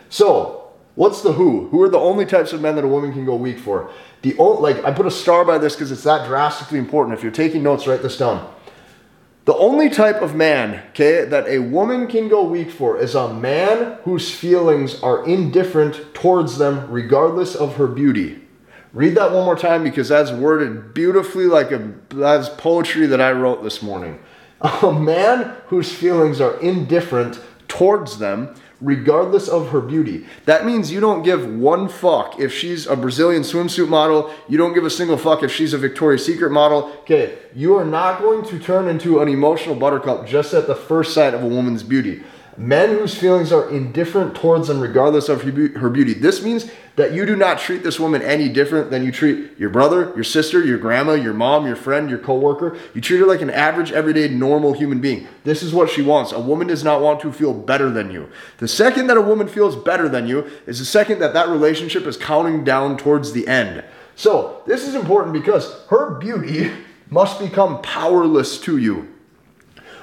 So, 0.09 0.56
what's 0.97 1.21
the 1.21 1.33
who? 1.33 1.67
Who 1.69 1.81
are 1.83 1.89
the 1.89 1.99
only 1.99 2.25
types 2.25 2.51
of 2.51 2.61
men 2.61 2.75
that 2.75 2.83
a 2.83 2.87
woman 2.87 3.13
can 3.13 3.23
go 3.23 3.35
weak 3.35 3.59
for? 3.59 3.89
The 4.23 4.35
only, 4.37 4.73
like 4.73 4.83
I 4.83 4.91
put 4.91 5.05
a 5.05 5.11
star 5.11 5.45
by 5.45 5.57
this 5.59 5.75
because 5.75 5.91
it's 5.91 6.03
that 6.03 6.27
drastically 6.27 6.79
important. 6.79 7.17
If 7.17 7.23
you're 7.23 7.31
taking 7.31 7.63
notes, 7.63 7.87
write 7.87 8.01
this 8.01 8.17
down. 8.17 8.53
The 9.45 9.55
only 9.55 9.89
type 9.89 10.21
of 10.21 10.35
man, 10.35 10.83
okay, 10.89 11.23
that 11.23 11.47
a 11.47 11.59
woman 11.59 12.07
can 12.07 12.27
go 12.27 12.43
weak 12.43 12.69
for 12.69 12.97
is 12.97 13.15
a 13.15 13.33
man 13.33 13.97
whose 14.03 14.29
feelings 14.29 15.01
are 15.01 15.25
indifferent 15.25 16.13
towards 16.13 16.57
them 16.57 16.91
regardless 16.91 17.55
of 17.55 17.77
her 17.77 17.87
beauty. 17.87 18.41
Read 18.91 19.15
that 19.15 19.31
one 19.31 19.45
more 19.45 19.55
time 19.55 19.83
because 19.83 20.09
that's 20.09 20.31
worded 20.31 20.93
beautifully 20.93 21.45
like 21.45 21.71
a 21.71 21.93
that's 22.09 22.49
poetry 22.49 23.05
that 23.05 23.21
I 23.21 23.31
wrote 23.31 23.63
this 23.63 23.81
morning. 23.81 24.19
A 24.81 24.91
man 24.91 25.55
whose 25.67 25.93
feelings 25.93 26.41
are 26.41 26.59
indifferent 26.61 27.39
towards 27.67 28.17
them 28.17 28.55
regardless 28.81 29.47
of 29.47 29.69
her 29.69 29.81
beauty. 29.81 30.25
That 30.45 30.65
means 30.65 30.91
you 30.91 30.99
don't 30.99 31.23
give 31.23 31.47
one 31.47 31.89
fuck 31.89 32.39
if 32.39 32.53
she's 32.53 32.85
a 32.85 32.95
Brazilian 32.95 33.41
swimsuit 33.41 33.89
model. 33.89 34.33
You 34.47 34.57
don't 34.57 34.73
give 34.73 34.85
a 34.85 34.89
single 34.89 35.17
fuck 35.17 35.43
if 35.43 35.51
she's 35.51 35.73
a 35.73 35.77
Victoria's 35.77 36.25
Secret 36.25 36.51
model. 36.51 36.91
Okay, 37.01 37.37
you 37.55 37.75
are 37.75 37.85
not 37.85 38.21
going 38.21 38.45
to 38.45 38.59
turn 38.59 38.87
into 38.87 39.19
an 39.21 39.27
emotional 39.27 39.75
buttercup 39.75 40.27
just 40.27 40.53
at 40.53 40.67
the 40.67 40.75
first 40.75 41.13
sight 41.13 41.33
of 41.33 41.43
a 41.43 41.47
woman's 41.47 41.83
beauty. 41.83 42.23
Men 42.55 42.89
whose 42.89 43.15
feelings 43.15 43.51
are 43.51 43.69
indifferent 43.69 44.35
towards 44.35 44.67
them 44.67 44.79
regardless 44.79 45.29
of 45.29 45.43
her 45.43 45.89
beauty. 45.89 46.13
This 46.13 46.41
means 46.41 46.69
that 46.97 47.13
you 47.13 47.27
do 47.27 47.35
not 47.35 47.59
treat 47.59 47.83
this 47.83 47.99
woman 47.99 48.23
any 48.23 48.49
different 48.49 48.89
than 48.89 49.05
you 49.05 49.11
treat 49.11 49.57
your 49.59 49.69
brother, 49.69 50.11
your 50.15 50.23
sister, 50.23 50.65
your 50.65 50.79
grandma, 50.79 51.13
your 51.13 51.33
mom, 51.33 51.67
your 51.67 51.75
friend, 51.75 52.09
your 52.09 52.17
coworker. 52.17 52.75
You 52.95 53.01
treat 53.01 53.19
her 53.19 53.25
like 53.27 53.43
an 53.43 53.51
average, 53.51 53.91
everyday, 53.91 54.27
normal 54.29 54.73
human 54.73 54.99
being. 54.99 55.27
This 55.43 55.61
is 55.61 55.75
what 55.75 55.91
she 55.91 56.01
wants. 56.01 56.31
A 56.31 56.39
woman 56.39 56.65
does 56.65 56.83
not 56.83 57.01
want 57.01 57.19
to 57.19 57.31
feel 57.31 57.53
better 57.53 57.91
than 57.91 58.09
you. 58.09 58.29
The 58.57 58.67
second 58.67 59.07
that 59.07 59.17
a 59.17 59.21
woman 59.21 59.47
feels 59.47 59.75
better 59.75 60.09
than 60.09 60.27
you 60.27 60.49
is 60.65 60.79
the 60.79 60.85
second 60.85 61.19
that 61.19 61.35
that 61.35 61.49
relationship 61.49 62.07
is 62.07 62.17
counting 62.17 62.63
down 62.63 62.97
towards 62.97 63.31
the 63.31 63.47
end. 63.47 63.83
So, 64.15 64.63
this 64.65 64.87
is 64.87 64.95
important 64.95 65.33
because 65.33 65.83
her 65.89 66.15
beauty 66.15 66.71
must 67.11 67.39
become 67.39 67.79
powerless 67.83 68.59
to 68.61 68.79
you. 68.79 69.07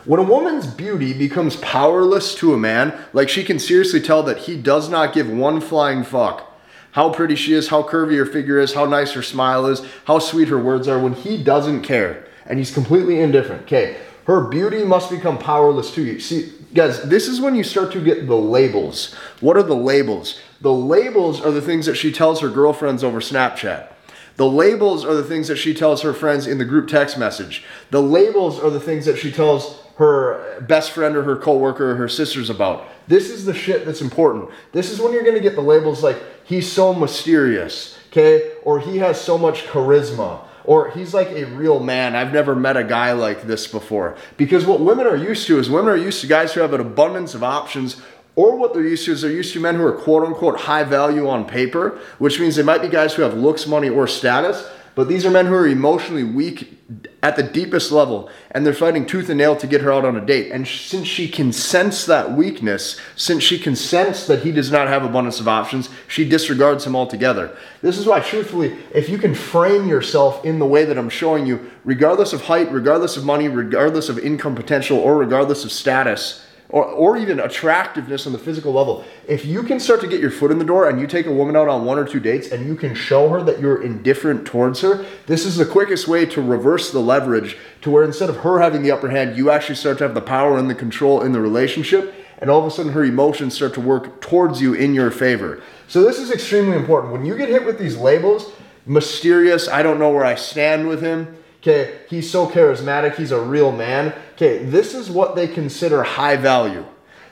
When 0.04 0.20
a 0.20 0.22
woman's 0.22 0.68
beauty 0.68 1.12
becomes 1.12 1.56
powerless 1.56 2.36
to 2.36 2.54
a 2.54 2.58
man, 2.58 2.96
like 3.12 3.28
she 3.28 3.42
can 3.42 3.58
seriously 3.58 4.00
tell 4.00 4.22
that 4.22 4.38
he 4.38 4.56
does 4.56 4.88
not 4.88 5.12
give 5.12 5.28
one 5.28 5.60
flying 5.60 6.04
fuck 6.04 6.52
how 6.94 7.10
pretty 7.10 7.34
she 7.34 7.52
is, 7.52 7.68
how 7.68 7.82
curvy 7.82 8.16
her 8.16 8.24
figure 8.24 8.60
is, 8.60 8.72
how 8.72 8.84
nice 8.84 9.12
her 9.12 9.22
smile 9.22 9.66
is, 9.66 9.82
how 10.04 10.20
sweet 10.20 10.46
her 10.46 10.58
words 10.58 10.86
are, 10.86 10.98
when 10.98 11.12
he 11.12 11.42
doesn't 11.42 11.82
care 11.82 12.24
and 12.46 12.56
he's 12.58 12.72
completely 12.72 13.20
indifferent. 13.20 13.62
Okay, 13.62 13.96
her 14.26 14.48
beauty 14.48 14.84
must 14.84 15.10
become 15.10 15.36
powerless 15.36 15.92
to 15.94 16.02
you. 16.02 16.20
See, 16.20 16.52
guys, 16.72 17.02
this 17.02 17.26
is 17.26 17.40
when 17.40 17.56
you 17.56 17.64
start 17.64 17.92
to 17.92 18.04
get 18.04 18.28
the 18.28 18.36
labels. 18.36 19.12
What 19.40 19.56
are 19.56 19.62
the 19.64 19.74
labels? 19.74 20.40
The 20.60 20.72
labels 20.72 21.44
are 21.44 21.50
the 21.50 21.60
things 21.60 21.86
that 21.86 21.96
she 21.96 22.12
tells 22.12 22.40
her 22.40 22.48
girlfriends 22.48 23.02
over 23.02 23.18
Snapchat. 23.18 23.88
The 24.36 24.48
labels 24.48 25.04
are 25.04 25.14
the 25.14 25.24
things 25.24 25.48
that 25.48 25.56
she 25.56 25.74
tells 25.74 26.02
her 26.02 26.12
friends 26.12 26.46
in 26.46 26.58
the 26.58 26.64
group 26.64 26.86
text 26.86 27.18
message. 27.18 27.64
The 27.90 28.02
labels 28.02 28.60
are 28.60 28.70
the 28.70 28.80
things 28.80 29.04
that 29.06 29.18
she 29.18 29.32
tells 29.32 29.83
her 29.96 30.60
best 30.62 30.90
friend 30.90 31.16
or 31.16 31.22
her 31.22 31.36
coworker 31.36 31.92
or 31.92 31.94
her 31.96 32.08
sisters 32.08 32.50
about. 32.50 32.88
This 33.06 33.30
is 33.30 33.44
the 33.44 33.54
shit 33.54 33.84
that's 33.84 34.00
important. 34.00 34.50
This 34.72 34.90
is 34.90 35.00
when 35.00 35.12
you're 35.12 35.22
going 35.22 35.36
to 35.36 35.40
get 35.40 35.54
the 35.54 35.60
labels 35.60 36.02
like 36.02 36.16
he's 36.44 36.70
so 36.70 36.92
mysterious, 36.92 37.98
okay? 38.08 38.52
Or 38.62 38.80
he 38.80 38.98
has 38.98 39.20
so 39.20 39.38
much 39.38 39.64
charisma. 39.64 40.40
Or 40.64 40.90
he's 40.90 41.12
like 41.12 41.28
a 41.28 41.44
real 41.44 41.78
man. 41.78 42.16
I've 42.16 42.32
never 42.32 42.56
met 42.56 42.76
a 42.78 42.84
guy 42.84 43.12
like 43.12 43.42
this 43.42 43.66
before. 43.66 44.16
Because 44.38 44.64
what 44.64 44.80
women 44.80 45.06
are 45.06 45.16
used 45.16 45.46
to 45.48 45.58
is 45.58 45.68
women 45.68 45.92
are 45.92 45.96
used 45.96 46.22
to 46.22 46.26
guys 46.26 46.54
who 46.54 46.60
have 46.60 46.72
an 46.72 46.80
abundance 46.80 47.34
of 47.34 47.44
options 47.44 48.00
or 48.36 48.56
what 48.56 48.74
they're 48.74 48.82
used 48.82 49.04
to 49.04 49.12
is 49.12 49.22
they're 49.22 49.30
used 49.30 49.52
to 49.52 49.60
men 49.60 49.76
who 49.76 49.84
are 49.84 49.92
quote 49.92 50.26
unquote 50.26 50.60
high 50.60 50.84
value 50.84 51.28
on 51.28 51.44
paper, 51.44 52.00
which 52.18 52.40
means 52.40 52.56
they 52.56 52.62
might 52.62 52.82
be 52.82 52.88
guys 52.88 53.14
who 53.14 53.22
have 53.22 53.34
looks, 53.34 53.66
money, 53.66 53.88
or 53.88 54.08
status, 54.08 54.68
but 54.94 55.08
these 55.08 55.24
are 55.26 55.30
men 55.30 55.46
who 55.46 55.54
are 55.54 55.66
emotionally 55.66 56.24
weak 56.24 56.78
at 57.22 57.36
the 57.36 57.42
deepest 57.42 57.90
level, 57.90 58.30
and 58.50 58.64
they're 58.64 58.74
fighting 58.74 59.06
tooth 59.06 59.28
and 59.28 59.38
nail 59.38 59.56
to 59.56 59.66
get 59.66 59.80
her 59.80 59.92
out 59.92 60.04
on 60.04 60.16
a 60.16 60.24
date. 60.24 60.52
And 60.52 60.68
since 60.68 61.08
she 61.08 61.26
can 61.26 61.52
sense 61.52 62.04
that 62.06 62.32
weakness, 62.32 63.00
since 63.16 63.42
she 63.42 63.58
can 63.58 63.74
sense 63.74 64.26
that 64.26 64.42
he 64.42 64.52
does 64.52 64.70
not 64.70 64.88
have 64.88 65.02
abundance 65.02 65.40
of 65.40 65.48
options, 65.48 65.88
she 66.06 66.28
disregards 66.28 66.86
him 66.86 66.94
altogether. 66.94 67.56
This 67.80 67.98
is 67.98 68.06
why, 68.06 68.20
truthfully, 68.20 68.76
if 68.94 69.08
you 69.08 69.18
can 69.18 69.34
frame 69.34 69.88
yourself 69.88 70.44
in 70.44 70.58
the 70.58 70.66
way 70.66 70.84
that 70.84 70.98
I'm 70.98 71.08
showing 71.08 71.46
you, 71.46 71.70
regardless 71.84 72.32
of 72.32 72.42
height, 72.42 72.70
regardless 72.70 73.16
of 73.16 73.24
money, 73.24 73.48
regardless 73.48 74.08
of 74.08 74.18
income 74.18 74.54
potential, 74.54 74.98
or 74.98 75.16
regardless 75.16 75.64
of 75.64 75.72
status, 75.72 76.43
or, 76.74 76.84
or 76.86 77.16
even 77.16 77.38
attractiveness 77.38 78.26
on 78.26 78.32
the 78.32 78.38
physical 78.38 78.72
level. 78.72 79.04
If 79.28 79.44
you 79.44 79.62
can 79.62 79.78
start 79.78 80.00
to 80.00 80.08
get 80.08 80.18
your 80.18 80.32
foot 80.32 80.50
in 80.50 80.58
the 80.58 80.64
door 80.64 80.88
and 80.88 81.00
you 81.00 81.06
take 81.06 81.26
a 81.26 81.32
woman 81.32 81.54
out 81.54 81.68
on 81.68 81.84
one 81.84 82.00
or 82.00 82.04
two 82.04 82.18
dates 82.18 82.48
and 82.48 82.66
you 82.66 82.74
can 82.74 82.96
show 82.96 83.28
her 83.28 83.44
that 83.44 83.60
you're 83.60 83.80
indifferent 83.80 84.44
towards 84.44 84.80
her, 84.80 85.06
this 85.26 85.46
is 85.46 85.54
the 85.54 85.64
quickest 85.64 86.08
way 86.08 86.26
to 86.26 86.42
reverse 86.42 86.90
the 86.90 86.98
leverage 86.98 87.56
to 87.82 87.92
where 87.92 88.02
instead 88.02 88.28
of 88.28 88.38
her 88.38 88.58
having 88.58 88.82
the 88.82 88.90
upper 88.90 89.08
hand, 89.08 89.36
you 89.36 89.50
actually 89.50 89.76
start 89.76 89.98
to 89.98 90.04
have 90.04 90.14
the 90.14 90.20
power 90.20 90.58
and 90.58 90.68
the 90.68 90.74
control 90.74 91.22
in 91.22 91.30
the 91.30 91.40
relationship. 91.40 92.12
And 92.38 92.50
all 92.50 92.58
of 92.58 92.66
a 92.66 92.72
sudden, 92.72 92.90
her 92.90 93.04
emotions 93.04 93.54
start 93.54 93.72
to 93.74 93.80
work 93.80 94.20
towards 94.20 94.60
you 94.60 94.74
in 94.74 94.94
your 94.94 95.12
favor. 95.12 95.62
So, 95.86 96.02
this 96.02 96.18
is 96.18 96.32
extremely 96.32 96.76
important. 96.76 97.12
When 97.12 97.24
you 97.24 97.36
get 97.36 97.48
hit 97.48 97.64
with 97.64 97.78
these 97.78 97.96
labels, 97.96 98.50
mysterious, 98.84 99.68
I 99.68 99.84
don't 99.84 100.00
know 100.00 100.10
where 100.10 100.24
I 100.24 100.34
stand 100.34 100.88
with 100.88 101.00
him, 101.00 101.36
Okay, 101.66 102.00
he's 102.10 102.30
so 102.30 102.46
charismatic, 102.46 103.16
he's 103.16 103.32
a 103.32 103.40
real 103.40 103.72
man. 103.72 104.12
Okay, 104.34 104.62
this 104.64 104.92
is 104.92 105.08
what 105.08 105.34
they 105.34 105.48
consider 105.48 106.02
high 106.02 106.36
value. 106.36 106.84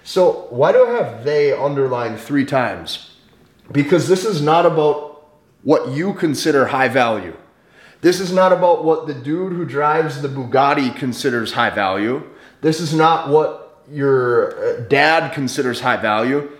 So, 0.05 0.47
why 0.49 0.73
do 0.73 0.87
I 0.87 0.93
have 0.93 1.23
they 1.23 1.53
underlined 1.53 2.19
three 2.19 2.47
times? 2.47 3.15
Because 3.71 4.09
this 4.09 4.25
is 4.25 4.41
not 4.41 4.65
about 4.65 5.29
what 5.65 5.91
you 5.91 6.15
consider 6.15 6.69
high 6.69 6.89
value. 6.89 7.37
This 8.01 8.21
is 8.21 8.33
not 8.33 8.55
about 8.55 8.85
what 8.85 9.07
the 9.07 9.13
dude 9.13 9.53
who 9.53 9.67
drives 9.67 10.23
the 10.23 10.29
Bugatti 10.29 10.97
considers 10.97 11.53
high 11.53 11.71
value. 11.71 12.23
This 12.63 12.81
is 12.81 12.95
not 12.95 13.29
what 13.29 13.85
your 13.91 14.57
uh, 14.57 14.81
dad 14.89 15.35
considers 15.35 15.83
high 15.83 15.99
value. 15.99 16.51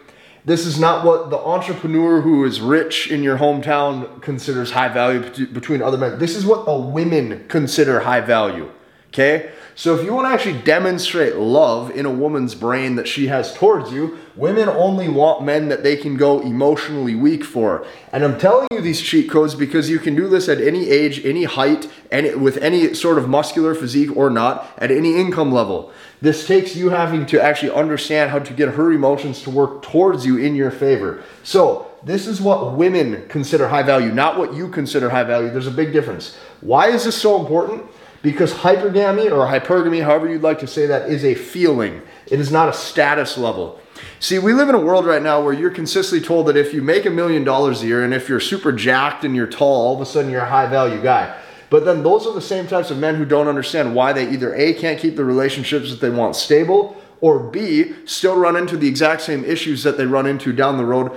This 0.45 0.67
is 0.67 0.79
not 0.79 1.05
what 1.05 1.31
the 1.31 1.39
entrepreneur 1.39 2.21
who 2.21 2.45
is 2.45 2.61
rich 2.61 3.11
in 3.11 3.23
your 3.23 3.39
hometown 3.39 4.21
considers 4.23 4.73
high 4.73 4.89
value 4.89 5.21
between 5.47 5.81
other 5.83 5.97
men. 5.97 6.19
This 6.19 6.35
is 6.35 6.45
what 6.45 6.67
the 6.67 6.77
women 6.77 7.45
consider 7.49 8.01
high 8.01 8.23
value. 8.23 8.69
Okay? 9.13 9.53
So 9.75 9.95
if 9.95 10.05
you 10.05 10.15
want 10.15 10.27
to 10.27 10.33
actually 10.33 10.63
demonstrate 10.63 11.37
love 11.37 11.91
in 11.91 12.07
a 12.07 12.11
woman's 12.11 12.55
brain 12.55 12.97
that 12.97 13.07
she 13.07 13.27
has 13.27 13.55
towards 13.55 13.93
you, 13.93 14.19
women 14.37 14.71
only 14.71 15.09
want 15.09 15.45
men 15.45 15.69
that 15.69 15.83
they 15.83 15.97
can 15.97 16.17
go 16.17 16.41
emotionally 16.41 17.15
weak 17.15 17.45
for. 17.45 17.87
And 18.11 18.25
I'm 18.25 18.39
telling 18.39 18.69
you 18.73 18.81
these 18.81 19.03
cheat 19.03 19.31
codes 19.31 19.55
because 19.55 19.91
you 19.91 19.99
can 19.99 20.15
do 20.15 20.29
this 20.29 20.49
at 20.49 20.63
any 20.63 20.89
age, 20.89 21.25
any 21.27 21.45
height, 21.45 21.91
and 22.11 22.43
with 22.43 22.57
any 22.59 22.95
sort 22.95 23.19
of 23.19 23.29
muscular 23.29 23.75
physique 23.75 24.17
or 24.17 24.31
not, 24.31 24.73
at 24.79 24.91
any 24.91 25.21
income 25.21 25.53
level. 25.53 25.93
This 26.23 26.47
takes 26.47 26.75
you 26.75 26.91
having 26.91 27.27
to 27.27 27.43
actually 27.43 27.73
understand 27.73 28.31
how 28.31 28.39
to 28.39 28.53
get 28.55 28.71
her 28.71 28.93
emotions 28.93 29.43
to 29.43 29.51
work 29.51 29.83
towards 29.83 30.25
you 30.25 30.39
in 30.39 30.55
your 30.55 30.71
favor. 30.71 31.23
So, 31.43 31.89
this 32.05 32.27
is 32.27 32.41
what 32.41 32.77
women 32.77 33.29
consider 33.29 33.69
high 33.69 33.85
value, 33.85 34.11
not 34.11 34.37
what 34.37 34.55
you 34.55 34.69
consider 34.69 35.11
high 35.11 35.23
value. 35.23 35.51
There's 35.51 35.69
a 35.69 35.73
big 35.73 35.93
difference. 35.93 36.37
Why 36.61 36.89
is 36.89 37.05
this 37.05 37.21
so 37.21 37.39
important? 37.39 37.85
Because 38.23 38.53
hypergamy 38.55 39.31
or 39.31 39.47
hypergamy, 39.47 40.05
however 40.05 40.29
you'd 40.29 40.43
like 40.43 40.61
to 40.61 40.67
say 40.67 40.87
that, 40.87 41.11
is 41.11 41.25
a 41.25 41.35
feeling. 41.35 42.03
It 42.27 42.39
is 42.39 42.53
not 42.53 42.69
a 42.69 42.73
status 42.73 43.37
level. 43.37 43.81
See, 44.21 44.39
we 44.39 44.53
live 44.53 44.69
in 44.69 44.75
a 44.75 44.81
world 44.81 45.05
right 45.05 45.23
now 45.23 45.43
where 45.43 45.53
you're 45.53 45.71
consistently 45.71 46.25
told 46.25 46.47
that 46.47 46.57
if 46.57 46.73
you 46.73 46.83
make 46.83 47.05
a 47.05 47.11
million 47.11 47.43
dollars 47.43 47.83
a 47.83 47.87
year 47.87 48.05
and 48.05 48.15
if 48.15 48.29
you're 48.29 48.41
super 48.41 48.73
jacked 48.73 49.25
and 49.25 49.35
you're 49.35 49.49
tall, 49.49 49.87
all 49.87 49.95
of 49.95 50.01
a 50.01 50.07
sudden 50.07 50.31
you're 50.31 50.43
a 50.43 50.49
high 50.49 50.67
value 50.67 51.03
guy. 51.03 51.37
But 51.71 51.85
then 51.85 52.03
those 52.03 52.27
are 52.27 52.35
the 52.35 52.41
same 52.41 52.67
types 52.67 52.91
of 52.91 52.99
men 52.99 53.17
who 53.17 53.25
don't 53.25 53.49
understand 53.49 53.95
why 53.95 54.13
they 54.13 54.31
either 54.31 54.55
A, 54.55 54.75
can't 54.75 55.01
keep 55.01 55.17
the 55.17 55.25
relationships 55.25 55.91
that 55.91 56.01
they 56.01 56.11
want 56.11 56.37
stable, 56.37 56.97
or 57.21 57.39
B, 57.39 57.95
still 58.05 58.37
run 58.37 58.57
into 58.57 58.77
the 58.77 58.89
exact 58.89 59.23
same 59.23 59.45
issues 59.45 59.83
that 59.83 59.97
they 59.97 60.07
run 60.07 60.27
into 60.27 60.53
down 60.53 60.77
the 60.77 60.85
road, 60.85 61.13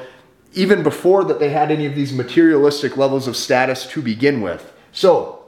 even 0.53 0.81
before 0.81 1.23
that 1.25 1.39
they 1.39 1.49
had 1.49 1.71
any 1.71 1.85
of 1.85 1.93
these 1.93 2.13
materialistic 2.13 2.95
levels 2.95 3.27
of 3.27 3.35
status 3.35 3.85
to 3.87 4.01
begin 4.01 4.41
with. 4.41 4.71
So, 4.91 5.44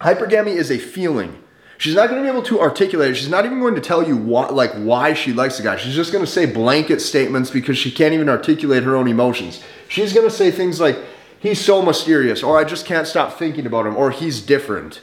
Hypergamy 0.00 0.54
is 0.54 0.70
a 0.70 0.78
feeling. 0.78 1.42
She's 1.78 1.94
not 1.94 2.08
going 2.08 2.22
to 2.22 2.26
be 2.26 2.32
able 2.32 2.46
to 2.46 2.60
articulate 2.60 3.10
it. 3.10 3.14
She's 3.16 3.28
not 3.28 3.44
even 3.44 3.60
going 3.60 3.74
to 3.74 3.80
tell 3.80 4.06
you 4.06 4.16
what, 4.16 4.54
like 4.54 4.72
why 4.74 5.12
she 5.12 5.32
likes 5.32 5.58
the 5.58 5.62
guy. 5.62 5.76
She's 5.76 5.94
just 5.94 6.12
going 6.12 6.24
to 6.24 6.30
say 6.30 6.46
blanket 6.46 7.00
statements 7.00 7.50
because 7.50 7.76
she 7.76 7.90
can't 7.90 8.14
even 8.14 8.28
articulate 8.28 8.82
her 8.82 8.96
own 8.96 9.08
emotions. 9.08 9.62
She's 9.88 10.12
going 10.12 10.26
to 10.26 10.34
say 10.34 10.50
things 10.50 10.80
like, 10.80 10.98
"He's 11.38 11.62
so 11.62 11.82
mysterious," 11.82 12.42
or 12.42 12.58
"I 12.58 12.64
just 12.64 12.86
can't 12.86 13.06
stop 13.06 13.38
thinking 13.38 13.66
about 13.66 13.86
him," 13.86 13.96
or 13.96 14.10
"He's 14.10 14.40
different." 14.40 15.00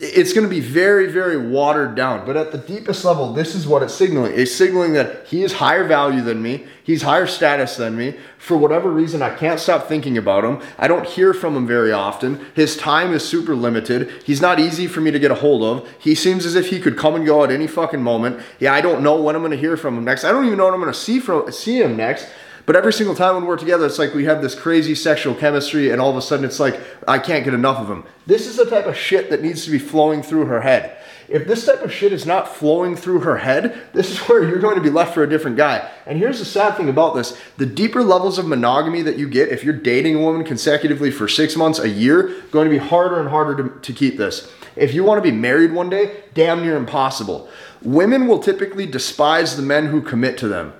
It's 0.00 0.32
going 0.32 0.42
to 0.42 0.50
be 0.50 0.60
very, 0.60 1.10
very 1.10 1.36
watered 1.36 1.94
down. 1.94 2.26
But 2.26 2.36
at 2.36 2.50
the 2.50 2.58
deepest 2.58 3.04
level, 3.04 3.32
this 3.32 3.54
is 3.54 3.66
what 3.66 3.82
it's 3.82 3.94
signaling. 3.94 4.32
It's 4.34 4.52
signaling 4.52 4.92
that 4.94 5.26
he 5.26 5.44
is 5.44 5.54
higher 5.54 5.84
value 5.84 6.20
than 6.20 6.42
me. 6.42 6.66
He's 6.82 7.02
higher 7.02 7.28
status 7.28 7.76
than 7.76 7.96
me. 7.96 8.16
For 8.38 8.56
whatever 8.56 8.90
reason, 8.90 9.22
I 9.22 9.34
can't 9.34 9.60
stop 9.60 9.86
thinking 9.86 10.18
about 10.18 10.44
him. 10.44 10.60
I 10.78 10.88
don't 10.88 11.06
hear 11.06 11.32
from 11.32 11.56
him 11.56 11.66
very 11.66 11.92
often. 11.92 12.44
His 12.54 12.76
time 12.76 13.12
is 13.14 13.26
super 13.26 13.54
limited. 13.54 14.10
He's 14.24 14.40
not 14.40 14.58
easy 14.58 14.88
for 14.88 15.00
me 15.00 15.12
to 15.12 15.20
get 15.20 15.30
a 15.30 15.36
hold 15.36 15.62
of. 15.62 15.88
He 16.00 16.16
seems 16.16 16.44
as 16.44 16.56
if 16.56 16.70
he 16.70 16.80
could 16.80 16.98
come 16.98 17.14
and 17.14 17.24
go 17.24 17.44
at 17.44 17.52
any 17.52 17.68
fucking 17.68 18.02
moment. 18.02 18.40
Yeah, 18.58 18.74
I 18.74 18.80
don't 18.80 19.02
know 19.02 19.20
when 19.22 19.36
I'm 19.36 19.42
going 19.42 19.52
to 19.52 19.56
hear 19.56 19.76
from 19.76 19.96
him 19.96 20.04
next. 20.04 20.24
I 20.24 20.32
don't 20.32 20.44
even 20.44 20.58
know 20.58 20.64
when 20.64 20.74
I'm 20.74 20.80
going 20.80 20.92
to 20.92 20.98
see 20.98 21.20
from 21.20 21.50
see 21.52 21.80
him 21.80 21.96
next. 21.96 22.26
But 22.66 22.76
every 22.76 22.92
single 22.92 23.14
time 23.14 23.34
when 23.34 23.44
we're 23.44 23.58
together, 23.58 23.84
it's 23.84 23.98
like 23.98 24.14
we 24.14 24.24
have 24.24 24.40
this 24.40 24.54
crazy 24.54 24.94
sexual 24.94 25.34
chemistry, 25.34 25.90
and 25.90 26.00
all 26.00 26.10
of 26.10 26.16
a 26.16 26.22
sudden 26.22 26.44
it's 26.44 26.60
like, 26.60 26.80
I 27.06 27.18
can't 27.18 27.44
get 27.44 27.52
enough 27.52 27.78
of 27.78 27.90
him. 27.90 28.04
This 28.26 28.46
is 28.46 28.56
the 28.56 28.64
type 28.64 28.86
of 28.86 28.96
shit 28.96 29.28
that 29.30 29.42
needs 29.42 29.64
to 29.66 29.70
be 29.70 29.78
flowing 29.78 30.22
through 30.22 30.46
her 30.46 30.62
head. 30.62 30.96
If 31.28 31.46
this 31.46 31.64
type 31.64 31.82
of 31.82 31.92
shit 31.92 32.12
is 32.12 32.26
not 32.26 32.54
flowing 32.54 32.96
through 32.96 33.20
her 33.20 33.38
head, 33.38 33.78
this 33.92 34.10
is 34.10 34.18
where 34.28 34.42
you're 34.42 34.60
going 34.60 34.76
to 34.76 34.82
be 34.82 34.90
left 34.90 35.14
for 35.14 35.22
a 35.22 35.28
different 35.28 35.56
guy. 35.56 35.90
And 36.06 36.18
here's 36.18 36.38
the 36.38 36.44
sad 36.44 36.76
thing 36.76 36.88
about 36.88 37.14
this 37.14 37.38
the 37.56 37.66
deeper 37.66 38.02
levels 38.02 38.38
of 38.38 38.46
monogamy 38.46 39.02
that 39.02 39.18
you 39.18 39.28
get, 39.28 39.50
if 39.50 39.62
you're 39.62 39.74
dating 39.74 40.16
a 40.16 40.20
woman 40.20 40.44
consecutively 40.44 41.10
for 41.10 41.28
six 41.28 41.56
months, 41.56 41.78
a 41.78 41.88
year, 41.88 42.42
going 42.50 42.66
to 42.66 42.70
be 42.70 42.78
harder 42.78 43.20
and 43.20 43.28
harder 43.28 43.68
to, 43.68 43.80
to 43.80 43.92
keep 43.92 44.16
this. 44.16 44.50
If 44.76 44.92
you 44.92 45.04
want 45.04 45.22
to 45.22 45.30
be 45.30 45.36
married 45.36 45.72
one 45.72 45.88
day, 45.88 46.24
damn 46.34 46.62
near 46.62 46.76
impossible. 46.76 47.48
Women 47.82 48.26
will 48.26 48.40
typically 48.40 48.86
despise 48.86 49.56
the 49.56 49.62
men 49.62 49.86
who 49.86 50.02
commit 50.02 50.36
to 50.38 50.48
them. 50.48 50.72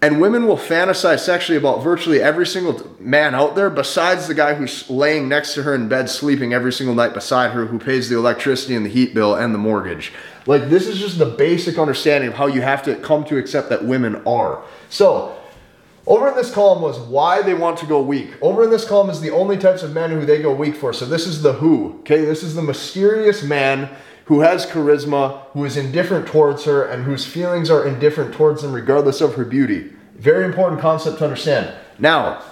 And 0.00 0.20
women 0.20 0.46
will 0.46 0.56
fantasize 0.56 1.20
sexually 1.20 1.58
about 1.58 1.82
virtually 1.82 2.22
every 2.22 2.46
single 2.46 2.96
man 3.00 3.34
out 3.34 3.56
there, 3.56 3.68
besides 3.68 4.28
the 4.28 4.34
guy 4.34 4.54
who's 4.54 4.88
laying 4.88 5.28
next 5.28 5.54
to 5.54 5.64
her 5.64 5.74
in 5.74 5.88
bed, 5.88 6.08
sleeping 6.08 6.52
every 6.52 6.72
single 6.72 6.94
night 6.94 7.14
beside 7.14 7.50
her, 7.50 7.66
who 7.66 7.80
pays 7.80 8.08
the 8.08 8.16
electricity 8.16 8.76
and 8.76 8.86
the 8.86 8.90
heat 8.90 9.12
bill 9.12 9.34
and 9.34 9.52
the 9.52 9.58
mortgage. 9.58 10.12
Like, 10.46 10.68
this 10.68 10.86
is 10.86 11.00
just 11.00 11.18
the 11.18 11.26
basic 11.26 11.78
understanding 11.78 12.30
of 12.30 12.36
how 12.36 12.46
you 12.46 12.62
have 12.62 12.84
to 12.84 12.94
come 12.96 13.24
to 13.24 13.36
accept 13.38 13.70
that 13.70 13.84
women 13.84 14.22
are. 14.24 14.62
So, 14.88 15.36
over 16.06 16.28
in 16.28 16.36
this 16.36 16.54
column 16.54 16.80
was 16.80 16.98
why 17.00 17.42
they 17.42 17.54
want 17.54 17.76
to 17.78 17.86
go 17.86 18.00
weak. 18.00 18.30
Over 18.40 18.62
in 18.64 18.70
this 18.70 18.86
column 18.86 19.10
is 19.10 19.20
the 19.20 19.30
only 19.30 19.58
types 19.58 19.82
of 19.82 19.92
men 19.92 20.10
who 20.10 20.24
they 20.24 20.40
go 20.40 20.54
weak 20.54 20.76
for. 20.76 20.92
So, 20.92 21.06
this 21.06 21.26
is 21.26 21.42
the 21.42 21.54
who. 21.54 21.98
Okay, 22.00 22.24
this 22.24 22.44
is 22.44 22.54
the 22.54 22.62
mysterious 22.62 23.42
man 23.42 23.90
who 24.28 24.40
has 24.40 24.66
charisma, 24.66 25.40
who 25.52 25.64
is 25.64 25.78
indifferent 25.78 26.26
towards 26.26 26.64
her, 26.64 26.84
and 26.84 27.04
whose 27.04 27.24
feelings 27.24 27.70
are 27.70 27.86
indifferent 27.86 28.34
towards 28.34 28.60
them 28.60 28.74
regardless 28.74 29.22
of 29.22 29.34
her 29.36 29.44
beauty. 29.44 29.90
Very 30.16 30.44
important 30.44 30.82
concept 30.82 31.16
to 31.18 31.24
understand. 31.24 31.74
Now, 31.98 32.42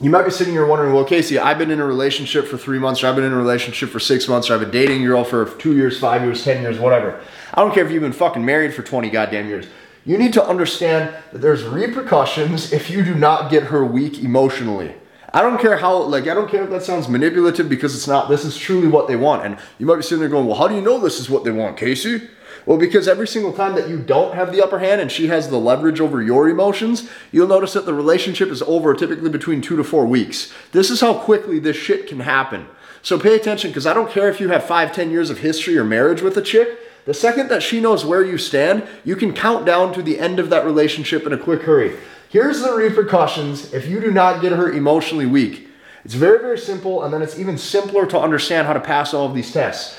you 0.00 0.08
might 0.08 0.24
be 0.24 0.30
sitting 0.30 0.54
here 0.54 0.64
wondering, 0.64 0.94
well, 0.94 1.04
Casey, 1.04 1.38
I've 1.38 1.58
been 1.58 1.70
in 1.70 1.78
a 1.78 1.84
relationship 1.84 2.46
for 2.46 2.56
three 2.56 2.78
months, 2.78 3.04
or 3.04 3.08
I've 3.08 3.16
been 3.16 3.24
in 3.24 3.34
a 3.34 3.36
relationship 3.36 3.90
for 3.90 4.00
six 4.00 4.28
months, 4.28 4.48
or 4.48 4.54
I've 4.54 4.60
been 4.60 4.70
dating 4.70 5.02
a 5.02 5.06
girl 5.06 5.24
for 5.24 5.44
two 5.58 5.76
years, 5.76 5.98
five 5.98 6.22
years, 6.22 6.42
10 6.42 6.62
years, 6.62 6.78
whatever. 6.78 7.20
I 7.52 7.60
don't 7.60 7.74
care 7.74 7.84
if 7.84 7.92
you've 7.92 8.00
been 8.00 8.12
fucking 8.12 8.42
married 8.42 8.72
for 8.72 8.82
20 8.82 9.10
goddamn 9.10 9.46
years. 9.46 9.66
You 10.06 10.16
need 10.16 10.32
to 10.32 10.44
understand 10.44 11.14
that 11.32 11.42
there's 11.42 11.64
repercussions 11.64 12.72
if 12.72 12.88
you 12.88 13.04
do 13.04 13.14
not 13.14 13.50
get 13.50 13.64
her 13.64 13.84
weak 13.84 14.20
emotionally. 14.22 14.94
I 15.34 15.42
don't 15.42 15.60
care 15.60 15.76
how, 15.76 16.00
like, 16.04 16.28
I 16.28 16.34
don't 16.34 16.48
care 16.48 16.62
if 16.62 16.70
that 16.70 16.84
sounds 16.84 17.08
manipulative 17.08 17.68
because 17.68 17.96
it's 17.96 18.06
not. 18.06 18.28
This 18.28 18.44
is 18.44 18.56
truly 18.56 18.86
what 18.86 19.08
they 19.08 19.16
want. 19.16 19.44
And 19.44 19.58
you 19.78 19.84
might 19.84 19.96
be 19.96 20.02
sitting 20.02 20.20
there 20.20 20.28
going, 20.28 20.46
well, 20.46 20.56
how 20.56 20.68
do 20.68 20.76
you 20.76 20.80
know 20.80 21.00
this 21.00 21.18
is 21.18 21.28
what 21.28 21.42
they 21.42 21.50
want, 21.50 21.76
Casey? 21.76 22.28
Well, 22.66 22.78
because 22.78 23.08
every 23.08 23.26
single 23.26 23.52
time 23.52 23.74
that 23.74 23.88
you 23.88 23.98
don't 23.98 24.36
have 24.36 24.52
the 24.52 24.62
upper 24.62 24.78
hand 24.78 25.00
and 25.00 25.10
she 25.10 25.26
has 25.26 25.48
the 25.48 25.58
leverage 25.58 26.00
over 26.00 26.22
your 26.22 26.48
emotions, 26.48 27.10
you'll 27.32 27.48
notice 27.48 27.72
that 27.72 27.84
the 27.84 27.92
relationship 27.92 28.48
is 28.48 28.62
over 28.62 28.94
typically 28.94 29.28
between 29.28 29.60
two 29.60 29.76
to 29.76 29.82
four 29.82 30.06
weeks. 30.06 30.52
This 30.70 30.88
is 30.88 31.00
how 31.00 31.14
quickly 31.14 31.58
this 31.58 31.76
shit 31.76 32.06
can 32.06 32.20
happen. 32.20 32.68
So 33.02 33.18
pay 33.18 33.34
attention 33.34 33.70
because 33.70 33.88
I 33.88 33.92
don't 33.92 34.12
care 34.12 34.30
if 34.30 34.40
you 34.40 34.50
have 34.50 34.64
five, 34.64 34.92
ten 34.92 35.10
years 35.10 35.30
of 35.30 35.38
history 35.38 35.76
or 35.76 35.84
marriage 35.84 36.22
with 36.22 36.36
a 36.36 36.42
chick. 36.42 36.78
The 37.06 37.12
second 37.12 37.48
that 37.48 37.62
she 37.62 37.80
knows 37.80 38.04
where 38.04 38.24
you 38.24 38.38
stand, 38.38 38.86
you 39.04 39.16
can 39.16 39.34
count 39.34 39.66
down 39.66 39.92
to 39.94 40.02
the 40.02 40.18
end 40.18 40.38
of 40.38 40.48
that 40.50 40.64
relationship 40.64 41.26
in 41.26 41.32
a 41.32 41.38
quick 41.38 41.62
hurry. 41.62 41.96
Here's 42.34 42.62
the 42.62 42.74
repercussions 42.74 43.72
if 43.72 43.86
you 43.86 44.00
do 44.00 44.10
not 44.10 44.42
get 44.42 44.50
her 44.50 44.72
emotionally 44.72 45.24
weak. 45.24 45.68
It's 46.04 46.14
very, 46.14 46.40
very 46.40 46.58
simple, 46.58 47.04
and 47.04 47.14
then 47.14 47.22
it's 47.22 47.38
even 47.38 47.56
simpler 47.56 48.06
to 48.06 48.18
understand 48.18 48.66
how 48.66 48.72
to 48.72 48.80
pass 48.80 49.14
all 49.14 49.26
of 49.26 49.36
these 49.36 49.52
tests. 49.52 49.96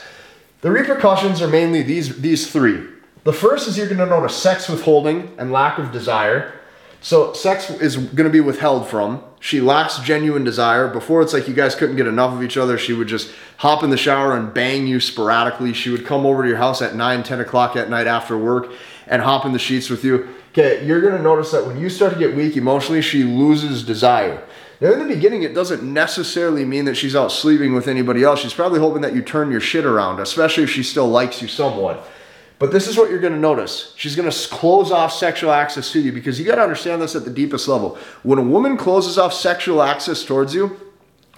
The 0.59 0.69
repercussions 0.69 1.41
are 1.41 1.47
mainly 1.47 1.81
these, 1.81 2.19
these 2.19 2.51
three. 2.51 2.89
The 3.23 3.31
first 3.31 3.69
is 3.69 3.77
you're 3.77 3.87
to 3.87 3.95
notice 3.95 4.35
sex 4.35 4.67
withholding 4.67 5.33
and 5.37 5.53
lack 5.53 5.77
of 5.77 5.93
desire. 5.93 6.59
So, 6.99 7.31
sex 7.31 7.69
is 7.69 7.95
to 7.95 8.29
be 8.29 8.41
withheld 8.41 8.89
from. 8.89 9.23
She 9.39 9.61
lacks 9.61 9.99
genuine 9.99 10.43
desire. 10.43 10.89
Before, 10.89 11.21
it's 11.21 11.31
like 11.31 11.47
you 11.47 11.53
guys 11.53 11.73
couldn't 11.73 11.95
get 11.95 12.05
enough 12.05 12.33
of 12.33 12.43
each 12.43 12.57
other. 12.57 12.77
She 12.77 12.91
would 12.91 13.07
just 13.07 13.31
hop 13.59 13.81
in 13.81 13.91
the 13.91 13.97
shower 13.97 14.35
and 14.35 14.53
bang 14.53 14.87
you 14.87 14.99
sporadically. 14.99 15.71
She 15.71 15.89
would 15.89 16.05
come 16.05 16.25
over 16.25 16.43
to 16.43 16.49
your 16.49 16.57
house 16.57 16.81
at 16.81 16.95
9, 16.95 17.23
10 17.23 17.39
o'clock 17.39 17.77
at 17.77 17.89
night 17.89 18.07
after 18.07 18.37
work 18.37 18.73
and 19.07 19.21
hop 19.21 19.45
in 19.45 19.53
the 19.53 19.59
sheets 19.59 19.89
with 19.89 20.03
you. 20.03 20.27
Okay, 20.57 20.85
you're 20.85 21.01
gonna 21.01 21.21
notice 21.21 21.51
that 21.51 21.67
when 21.67 21.77
you 21.77 21.89
start 21.89 22.13
to 22.13 22.17
get 22.19 22.33
weak 22.33 22.55
emotionally, 22.55 23.01
she 23.01 23.25
loses 23.25 23.83
desire. 23.83 24.41
Now, 24.79 24.93
in 24.93 24.99
the 24.99 25.13
beginning, 25.13 25.43
it 25.43 25.53
doesn't 25.53 25.83
necessarily 25.83 26.63
mean 26.63 26.85
that 26.85 26.95
she's 26.95 27.13
out 27.13 27.33
sleeping 27.33 27.73
with 27.73 27.89
anybody 27.89 28.23
else. 28.23 28.39
She's 28.39 28.53
probably 28.53 28.79
hoping 28.79 29.01
that 29.01 29.13
you 29.13 29.21
turn 29.21 29.51
your 29.51 29.59
shit 29.59 29.83
around, 29.83 30.21
especially 30.21 30.63
if 30.63 30.69
she 30.69 30.81
still 30.81 31.09
likes 31.09 31.41
you 31.41 31.49
somewhat. 31.49 32.09
But 32.57 32.71
this 32.71 32.87
is 32.87 32.95
what 32.95 33.09
you're 33.09 33.19
gonna 33.19 33.37
notice. 33.37 33.93
She's 33.97 34.15
gonna 34.15 34.31
close 34.31 34.93
off 34.93 35.11
sexual 35.11 35.51
access 35.51 35.91
to 35.91 35.99
you 35.99 36.13
because 36.13 36.39
you 36.39 36.45
gotta 36.45 36.63
understand 36.63 37.01
this 37.01 37.17
at 37.17 37.25
the 37.25 37.31
deepest 37.31 37.67
level. 37.67 37.97
When 38.23 38.39
a 38.39 38.41
woman 38.41 38.77
closes 38.77 39.17
off 39.17 39.33
sexual 39.33 39.83
access 39.83 40.23
towards 40.23 40.55
you, 40.55 40.79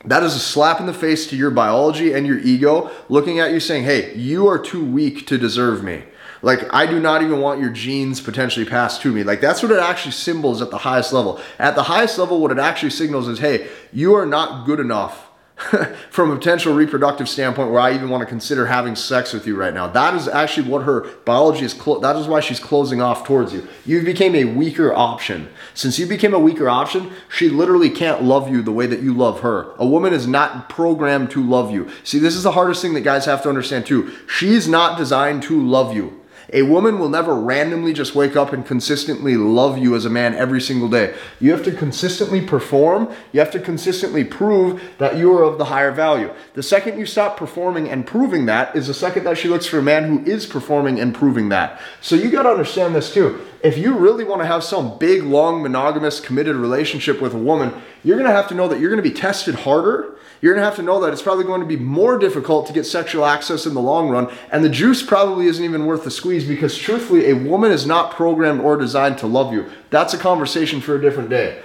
that 0.06 0.22
is 0.22 0.36
a 0.36 0.40
slap 0.40 0.80
in 0.80 0.86
the 0.86 0.94
face 0.94 1.26
to 1.32 1.36
your 1.36 1.50
biology 1.50 2.14
and 2.14 2.28
your 2.28 2.38
ego 2.38 2.92
looking 3.10 3.40
at 3.40 3.52
you 3.52 3.60
saying, 3.60 3.84
hey, 3.84 4.16
you 4.16 4.48
are 4.48 4.60
too 4.60 4.86
weak 4.86 5.26
to 5.26 5.40
deserve 5.40 5.84
me. 5.84 6.04
Like, 6.42 6.72
I 6.74 6.86
do 6.86 7.00
not 7.00 7.22
even 7.22 7.40
want 7.42 7.60
your 7.60 7.70
genes 7.70 8.22
potentially 8.22 8.66
passed 8.66 9.02
to 9.02 9.12
me. 9.12 9.24
Like, 9.24 9.42
that's 9.42 9.64
what 9.64 9.72
it 9.72 9.80
actually 9.80 10.12
symbols 10.12 10.62
at 10.62 10.70
the 10.70 10.78
highest 10.78 11.14
level. 11.14 11.42
At 11.60 11.76
the 11.76 11.84
highest 11.84 12.18
level, 12.18 12.40
what 12.40 12.52
it 12.52 12.60
actually 12.60 12.92
signals 12.92 13.28
is, 13.28 13.40
hey, 13.40 13.68
you 13.92 14.14
are 14.16 14.26
not 14.26 14.66
good 14.66 14.80
enough 14.80 15.28
from 16.12 16.30
a 16.30 16.36
potential 16.36 16.76
reproductive 16.76 17.28
standpoint 17.28 17.72
where 17.72 17.80
I 17.80 17.96
even 17.96 18.10
want 18.10 18.22
to 18.22 18.28
consider 18.28 18.68
having 18.68 18.96
sex 18.96 19.34
with 19.34 19.48
you 19.48 19.56
right 19.56 19.74
now. 19.74 19.88
That 19.88 20.14
is 20.14 20.28
actually 20.28 20.70
what 20.70 20.84
her 20.84 21.02
biology 21.26 21.66
is. 21.66 21.74
Clo- 21.74 22.00
that 22.00 22.16
is 22.16 22.28
why 22.28 22.42
she's 22.42 22.60
closing 22.60 23.02
off 23.02 23.26
towards 23.26 23.54
you. 23.54 23.68
You 23.84 24.04
became 24.04 24.36
a 24.36 24.46
weaker 24.46 24.94
option. 24.94 25.50
Since 25.74 25.98
you 25.98 26.06
became 26.06 26.36
a 26.36 26.40
weaker 26.40 26.70
option, 26.70 27.12
she 27.28 27.50
literally 27.50 27.90
can't 27.90 28.24
love 28.24 28.50
you 28.50 28.62
the 28.62 28.72
way 28.72 28.86
that 28.86 29.02
you 29.02 29.16
love 29.16 29.40
her. 29.40 29.72
A 29.78 29.86
woman 29.86 30.14
is 30.14 30.28
not 30.28 30.70
programmed 30.70 31.32
to 31.32 31.44
love 31.44 31.72
you. 31.72 31.90
See, 32.04 32.20
this 32.20 32.36
is 32.36 32.44
the 32.44 32.52
hardest 32.52 32.84
thing 32.84 32.94
that 32.94 33.02
guys 33.02 33.26
have 33.26 33.42
to 33.44 33.50
understand 33.50 33.88
too. 33.88 34.14
She's 34.28 34.68
not 34.68 34.96
designed 34.98 35.42
to 35.44 35.60
love 35.60 35.96
you. 35.96 36.22
A 36.54 36.62
woman 36.62 36.98
will 36.98 37.10
never 37.10 37.36
randomly 37.36 37.92
just 37.92 38.16
wake 38.16 38.36
up 38.36 38.54
and 38.54 38.66
consistently 38.66 39.36
love 39.36 39.78
you 39.78 39.96
as 39.96 40.06
a 40.06 40.10
man 40.10 40.34
every 40.34 40.62
single 40.62 40.88
day. 40.88 41.14
You 41.40 41.52
have 41.52 41.64
to 41.64 41.72
consistently 41.72 42.40
perform, 42.40 43.14
you 43.34 43.40
have 43.40 43.52
to 43.52 43.60
consistently 43.60 44.24
prove 44.24 44.82
that 44.98 45.18
you 45.18 45.34
are 45.38 45.44
of 45.44 45.58
the 45.58 45.66
higher 45.66 45.92
value. 45.92 46.34
The 46.54 46.64
second 46.64 47.00
you 47.00 47.06
stop 47.06 47.36
performing 47.36 47.90
and 47.90 48.08
proving 48.08 48.46
that 48.46 48.76
is 48.76 48.88
the 48.88 48.94
second 48.94 49.26
that 49.26 49.38
she 49.38 49.50
looks 49.50 49.66
for 49.66 49.80
a 49.80 49.84
man 49.84 50.06
who 50.06 50.26
is 50.32 50.46
performing 50.46 51.00
and 51.00 51.14
proving 51.14 51.50
that. 51.50 51.82
So 52.02 52.16
you 52.16 52.30
got 52.30 52.44
to 52.44 52.50
understand 52.50 52.96
this 52.96 53.14
too. 53.14 53.46
If 53.64 53.78
you 53.78 53.98
really 53.98 54.24
want 54.24 54.42
to 54.42 54.48
have 54.48 54.64
some 54.64 54.98
big, 54.98 55.24
long, 55.24 55.64
monogamous, 55.64 56.20
committed 56.20 56.56
relationship 56.56 57.22
with 57.22 57.34
a 57.34 57.38
woman, 57.38 57.74
you're 58.04 58.18
going 58.18 58.30
to 58.30 58.36
have 58.36 58.48
to 58.50 58.56
know 58.56 58.68
that 58.68 58.80
you're 58.80 58.90
going 58.90 59.04
to 59.04 59.10
be 59.10 59.16
tested 59.16 59.56
harder 59.56 60.18
you're 60.42 60.54
going 60.54 60.62
to 60.62 60.66
have 60.66 60.76
to 60.76 60.84
know 60.84 61.00
that 61.02 61.14
it's 61.14 61.22
probably 61.22 61.46
going 61.46 61.62
to 61.62 61.68
be 61.68 61.78
more 61.78 62.18
difficult 62.18 62.68
to 62.68 62.74
get 62.74 62.86
sexual 62.86 63.26
access 63.26 63.66
in 63.66 63.74
the 63.74 63.82
long 63.82 64.10
run. 64.10 64.32
And 64.52 64.64
the 64.64 64.70
juice 64.70 65.02
probably 65.02 65.48
isn't 65.48 65.64
even 65.64 65.86
worth 65.86 66.04
the 66.04 66.12
squeeze 66.12 66.46
because, 66.46 66.78
truthfully, 66.78 67.30
a 67.30 67.36
woman 67.36 67.72
is 67.72 67.88
not 67.88 68.12
programmed 68.12 68.62
or 68.62 68.78
designed 68.78 69.18
to 69.20 69.28
love 69.28 69.52
you. 69.52 69.70
That's 69.90 70.14
a 70.14 70.18
conversation 70.18 70.80
for 70.80 70.96
a 70.96 71.02
different 71.02 71.30
day. 71.30 71.62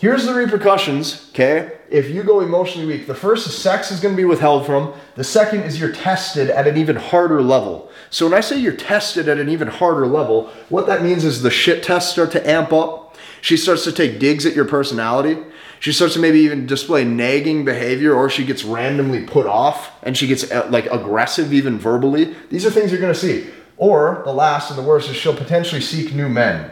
Here's 0.00 0.24
the 0.24 0.32
repercussions, 0.32 1.28
okay? 1.28 1.72
If 1.90 2.08
you 2.08 2.22
go 2.22 2.40
emotionally 2.40 2.86
weak, 2.86 3.06
the 3.06 3.14
first 3.14 3.46
is 3.46 3.54
sex 3.54 3.92
is 3.92 4.00
going 4.00 4.14
to 4.14 4.16
be 4.16 4.24
withheld 4.24 4.64
from. 4.64 4.94
The 5.14 5.24
second 5.24 5.64
is 5.64 5.78
you're 5.78 5.92
tested 5.92 6.48
at 6.48 6.66
an 6.66 6.78
even 6.78 6.96
harder 6.96 7.42
level. 7.42 7.90
So 8.08 8.24
when 8.24 8.32
I 8.32 8.40
say 8.40 8.58
you're 8.58 8.72
tested 8.72 9.28
at 9.28 9.36
an 9.36 9.50
even 9.50 9.68
harder 9.68 10.06
level, 10.06 10.50
what 10.70 10.86
that 10.86 11.02
means 11.02 11.22
is 11.22 11.42
the 11.42 11.50
shit 11.50 11.82
tests 11.82 12.10
start 12.10 12.32
to 12.32 12.50
amp 12.50 12.72
up. 12.72 13.14
She 13.42 13.58
starts 13.58 13.84
to 13.84 13.92
take 13.92 14.18
digs 14.18 14.46
at 14.46 14.56
your 14.56 14.64
personality. 14.64 15.36
She 15.80 15.92
starts 15.92 16.14
to 16.14 16.20
maybe 16.20 16.38
even 16.38 16.64
display 16.64 17.04
nagging 17.04 17.66
behavior, 17.66 18.14
or 18.14 18.30
she 18.30 18.46
gets 18.46 18.64
randomly 18.64 19.26
put 19.26 19.44
off 19.44 19.92
and 20.02 20.16
she 20.16 20.26
gets 20.26 20.50
uh, 20.50 20.66
like 20.70 20.86
aggressive, 20.86 21.52
even 21.52 21.78
verbally. 21.78 22.34
These 22.48 22.64
are 22.64 22.70
things 22.70 22.90
you're 22.90 23.02
going 23.02 23.12
to 23.12 23.18
see. 23.18 23.50
Or 23.76 24.22
the 24.24 24.32
last 24.32 24.70
and 24.70 24.78
the 24.78 24.82
worst 24.82 25.10
is 25.10 25.16
she'll 25.16 25.36
potentially 25.36 25.82
seek 25.82 26.14
new 26.14 26.30
men. 26.30 26.70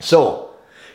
So, 0.00 0.53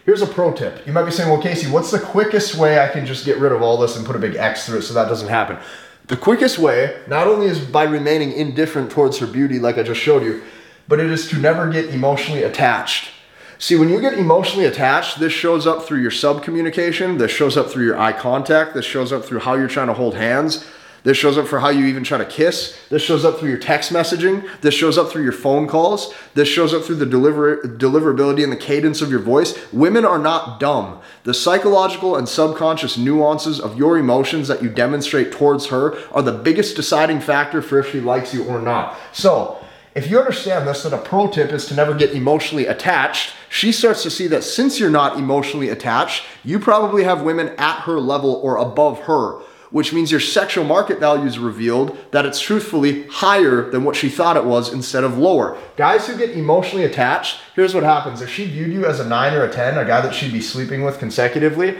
here's 0.09 0.23
a 0.23 0.27
pro 0.27 0.51
tip. 0.51 0.87
You 0.87 0.91
might 0.91 1.05
be 1.05 1.11
saying, 1.11 1.29
well, 1.29 1.39
Casey, 1.39 1.69
what's 1.69 1.91
the 1.91 1.99
quickest 1.99 2.55
way 2.55 2.79
I 2.79 2.87
can 2.87 3.05
just 3.05 3.25
get 3.25 3.37
rid 3.37 3.51
of 3.51 3.61
all 3.61 3.77
this 3.77 3.95
and 3.95 4.03
put 4.03 4.15
a 4.15 4.19
big 4.19 4.35
X 4.35 4.65
through 4.65 4.79
it 4.79 4.81
so 4.81 4.95
that 4.95 5.07
doesn't 5.07 5.27
happen? 5.27 5.59
The 6.07 6.17
quickest 6.17 6.57
way, 6.57 6.99
not 7.05 7.27
only 7.27 7.45
is 7.45 7.59
by 7.59 7.83
remaining 7.83 8.31
indifferent 8.31 8.89
towards 8.89 9.19
her 9.19 9.27
beauty, 9.27 9.59
like 9.59 9.77
I 9.77 9.83
just 9.83 10.01
showed 10.01 10.23
you, 10.23 10.41
but 10.87 10.99
it 10.99 11.11
is 11.11 11.29
to 11.29 11.37
never 11.37 11.69
get 11.69 11.93
emotionally 11.93 12.41
attached. 12.41 13.11
See, 13.59 13.75
when 13.75 13.89
you 13.89 14.01
get 14.01 14.13
emotionally 14.13 14.65
attached, 14.65 15.19
this 15.19 15.31
shows 15.31 15.67
up 15.67 15.83
through 15.83 16.01
your 16.01 16.09
sub 16.09 16.41
communication, 16.41 17.19
this 17.19 17.29
shows 17.29 17.55
up 17.55 17.69
through 17.69 17.85
your 17.85 17.99
eye 17.99 18.13
contact, 18.13 18.73
this 18.73 18.85
shows 18.85 19.13
up 19.13 19.23
through 19.23 19.41
how 19.41 19.53
you're 19.53 19.67
trying 19.67 19.89
to 19.89 19.93
hold 19.93 20.15
hands. 20.15 20.65
This 21.03 21.17
shows 21.17 21.37
up 21.37 21.47
for 21.47 21.59
how 21.59 21.69
you 21.69 21.85
even 21.85 22.03
try 22.03 22.17
to 22.17 22.25
kiss. 22.25 22.77
This 22.89 23.01
shows 23.01 23.23
up 23.23 23.39
through 23.39 23.49
your 23.49 23.57
text 23.57 23.91
messaging. 23.91 24.47
This 24.61 24.73
shows 24.73 24.97
up 24.97 25.09
through 25.09 25.23
your 25.23 25.31
phone 25.31 25.67
calls. 25.67 26.13
This 26.33 26.47
shows 26.47 26.73
up 26.73 26.83
through 26.83 26.95
the 26.95 27.05
deliver- 27.05 27.57
deliverability 27.57 28.43
and 28.43 28.51
the 28.51 28.57
cadence 28.57 29.01
of 29.01 29.09
your 29.09 29.19
voice. 29.19 29.57
Women 29.71 30.05
are 30.05 30.19
not 30.19 30.59
dumb. 30.59 30.99
The 31.23 31.33
psychological 31.33 32.15
and 32.15 32.27
subconscious 32.27 32.97
nuances 32.97 33.59
of 33.59 33.77
your 33.77 33.97
emotions 33.97 34.47
that 34.47 34.61
you 34.61 34.69
demonstrate 34.69 35.31
towards 35.31 35.67
her 35.67 35.97
are 36.11 36.21
the 36.21 36.31
biggest 36.31 36.75
deciding 36.75 37.21
factor 37.21 37.61
for 37.61 37.79
if 37.79 37.91
she 37.91 38.01
likes 38.01 38.33
you 38.33 38.43
or 38.43 38.61
not. 38.61 38.97
So, 39.13 39.57
if 39.95 40.09
you 40.09 40.19
understand 40.19 40.67
this, 40.67 40.83
that 40.83 40.93
a 40.93 40.97
pro 40.97 41.27
tip 41.27 41.51
is 41.51 41.65
to 41.65 41.75
never 41.75 41.93
get 41.93 42.11
emotionally 42.11 42.67
attached, 42.67 43.33
she 43.49 43.71
starts 43.71 44.03
to 44.03 44.11
see 44.11 44.27
that 44.27 44.43
since 44.43 44.79
you're 44.79 44.89
not 44.89 45.17
emotionally 45.17 45.69
attached, 45.69 46.23
you 46.43 46.59
probably 46.59 47.03
have 47.03 47.23
women 47.23 47.49
at 47.57 47.81
her 47.81 47.99
level 47.99 48.35
or 48.35 48.57
above 48.57 48.99
her, 49.01 49.41
which 49.71 49.93
means 49.93 50.11
your 50.11 50.19
sexual 50.19 50.63
market 50.63 50.99
value 50.99 51.25
is 51.25 51.37
revealed 51.37 51.97
that 52.11 52.25
it's 52.25 52.39
truthfully 52.39 53.07
higher 53.07 53.69
than 53.69 53.83
what 53.83 53.95
she 53.95 54.09
thought 54.09 54.37
it 54.37 54.45
was 54.45 54.73
instead 54.73 55.03
of 55.03 55.17
lower. 55.17 55.57
Guys 55.77 56.07
who 56.07 56.17
get 56.17 56.31
emotionally 56.31 56.85
attached, 56.85 57.39
here's 57.55 57.73
what 57.73 57.83
happens. 57.83 58.21
If 58.21 58.29
she 58.29 58.45
viewed 58.45 58.73
you 58.73 58.85
as 58.85 58.99
a 58.99 59.07
nine 59.07 59.33
or 59.33 59.43
a 59.43 59.51
10, 59.51 59.77
a 59.77 59.85
guy 59.85 60.01
that 60.01 60.13
she'd 60.13 60.33
be 60.33 60.41
sleeping 60.41 60.83
with 60.83 60.99
consecutively, 60.99 61.77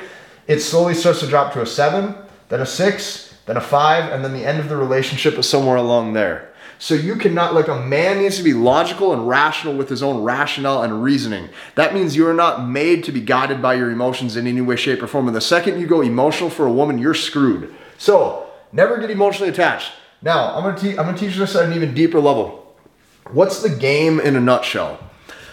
it 0.47 0.59
slowly 0.59 0.93
starts 0.93 1.19
to 1.21 1.27
drop 1.27 1.53
to 1.53 1.61
a 1.61 1.65
seven, 1.65 2.15
then 2.49 2.61
a 2.61 2.65
six, 2.65 3.35
then 3.45 3.57
a 3.57 3.61
five, 3.61 4.11
and 4.11 4.23
then 4.23 4.33
the 4.33 4.45
end 4.45 4.59
of 4.59 4.69
the 4.69 4.77
relationship 4.77 5.35
is 5.35 5.49
somewhere 5.49 5.77
along 5.77 6.13
there. 6.13 6.49
So 6.81 6.93
you 6.93 7.17
cannot, 7.17 7.53
like 7.53 7.67
a 7.67 7.81
man 7.81 8.19
needs 8.19 8.37
to 8.37 8.43
be 8.43 8.53
logical 8.53 9.11
and 9.11 9.27
rational 9.27 9.75
with 9.75 9.89
his 9.89 10.01
own 10.01 10.23
rationale 10.23 10.81
and 10.83 11.03
reasoning. 11.03 11.49
That 11.75 11.93
means 11.93 12.15
you 12.15 12.25
are 12.25 12.33
not 12.33 12.67
made 12.67 13.03
to 13.03 13.11
be 13.11 13.19
guided 13.19 13.61
by 13.61 13.73
your 13.73 13.91
emotions 13.91 14.37
in 14.37 14.47
any 14.47 14.61
way, 14.61 14.77
shape, 14.77 15.03
or 15.03 15.07
form. 15.07 15.27
And 15.27 15.35
the 15.35 15.41
second 15.41 15.81
you 15.81 15.87
go 15.87 15.99
emotional 15.99 16.49
for 16.49 16.65
a 16.65 16.71
woman, 16.71 16.97
you're 16.97 17.13
screwed. 17.13 17.75
So 17.99 18.47
never 18.71 18.97
get 18.97 19.11
emotionally 19.11 19.51
attached. 19.51 19.91
Now, 20.23 20.55
I'm 20.55 20.63
gonna, 20.63 20.79
te- 20.79 20.97
I'm 20.97 21.05
gonna 21.05 21.17
teach 21.17 21.35
this 21.35 21.55
at 21.55 21.65
an 21.65 21.73
even 21.73 21.93
deeper 21.93 22.19
level. 22.19 22.75
What's 23.31 23.61
the 23.61 23.69
game 23.69 24.19
in 24.19 24.35
a 24.35 24.39
nutshell? 24.39 24.99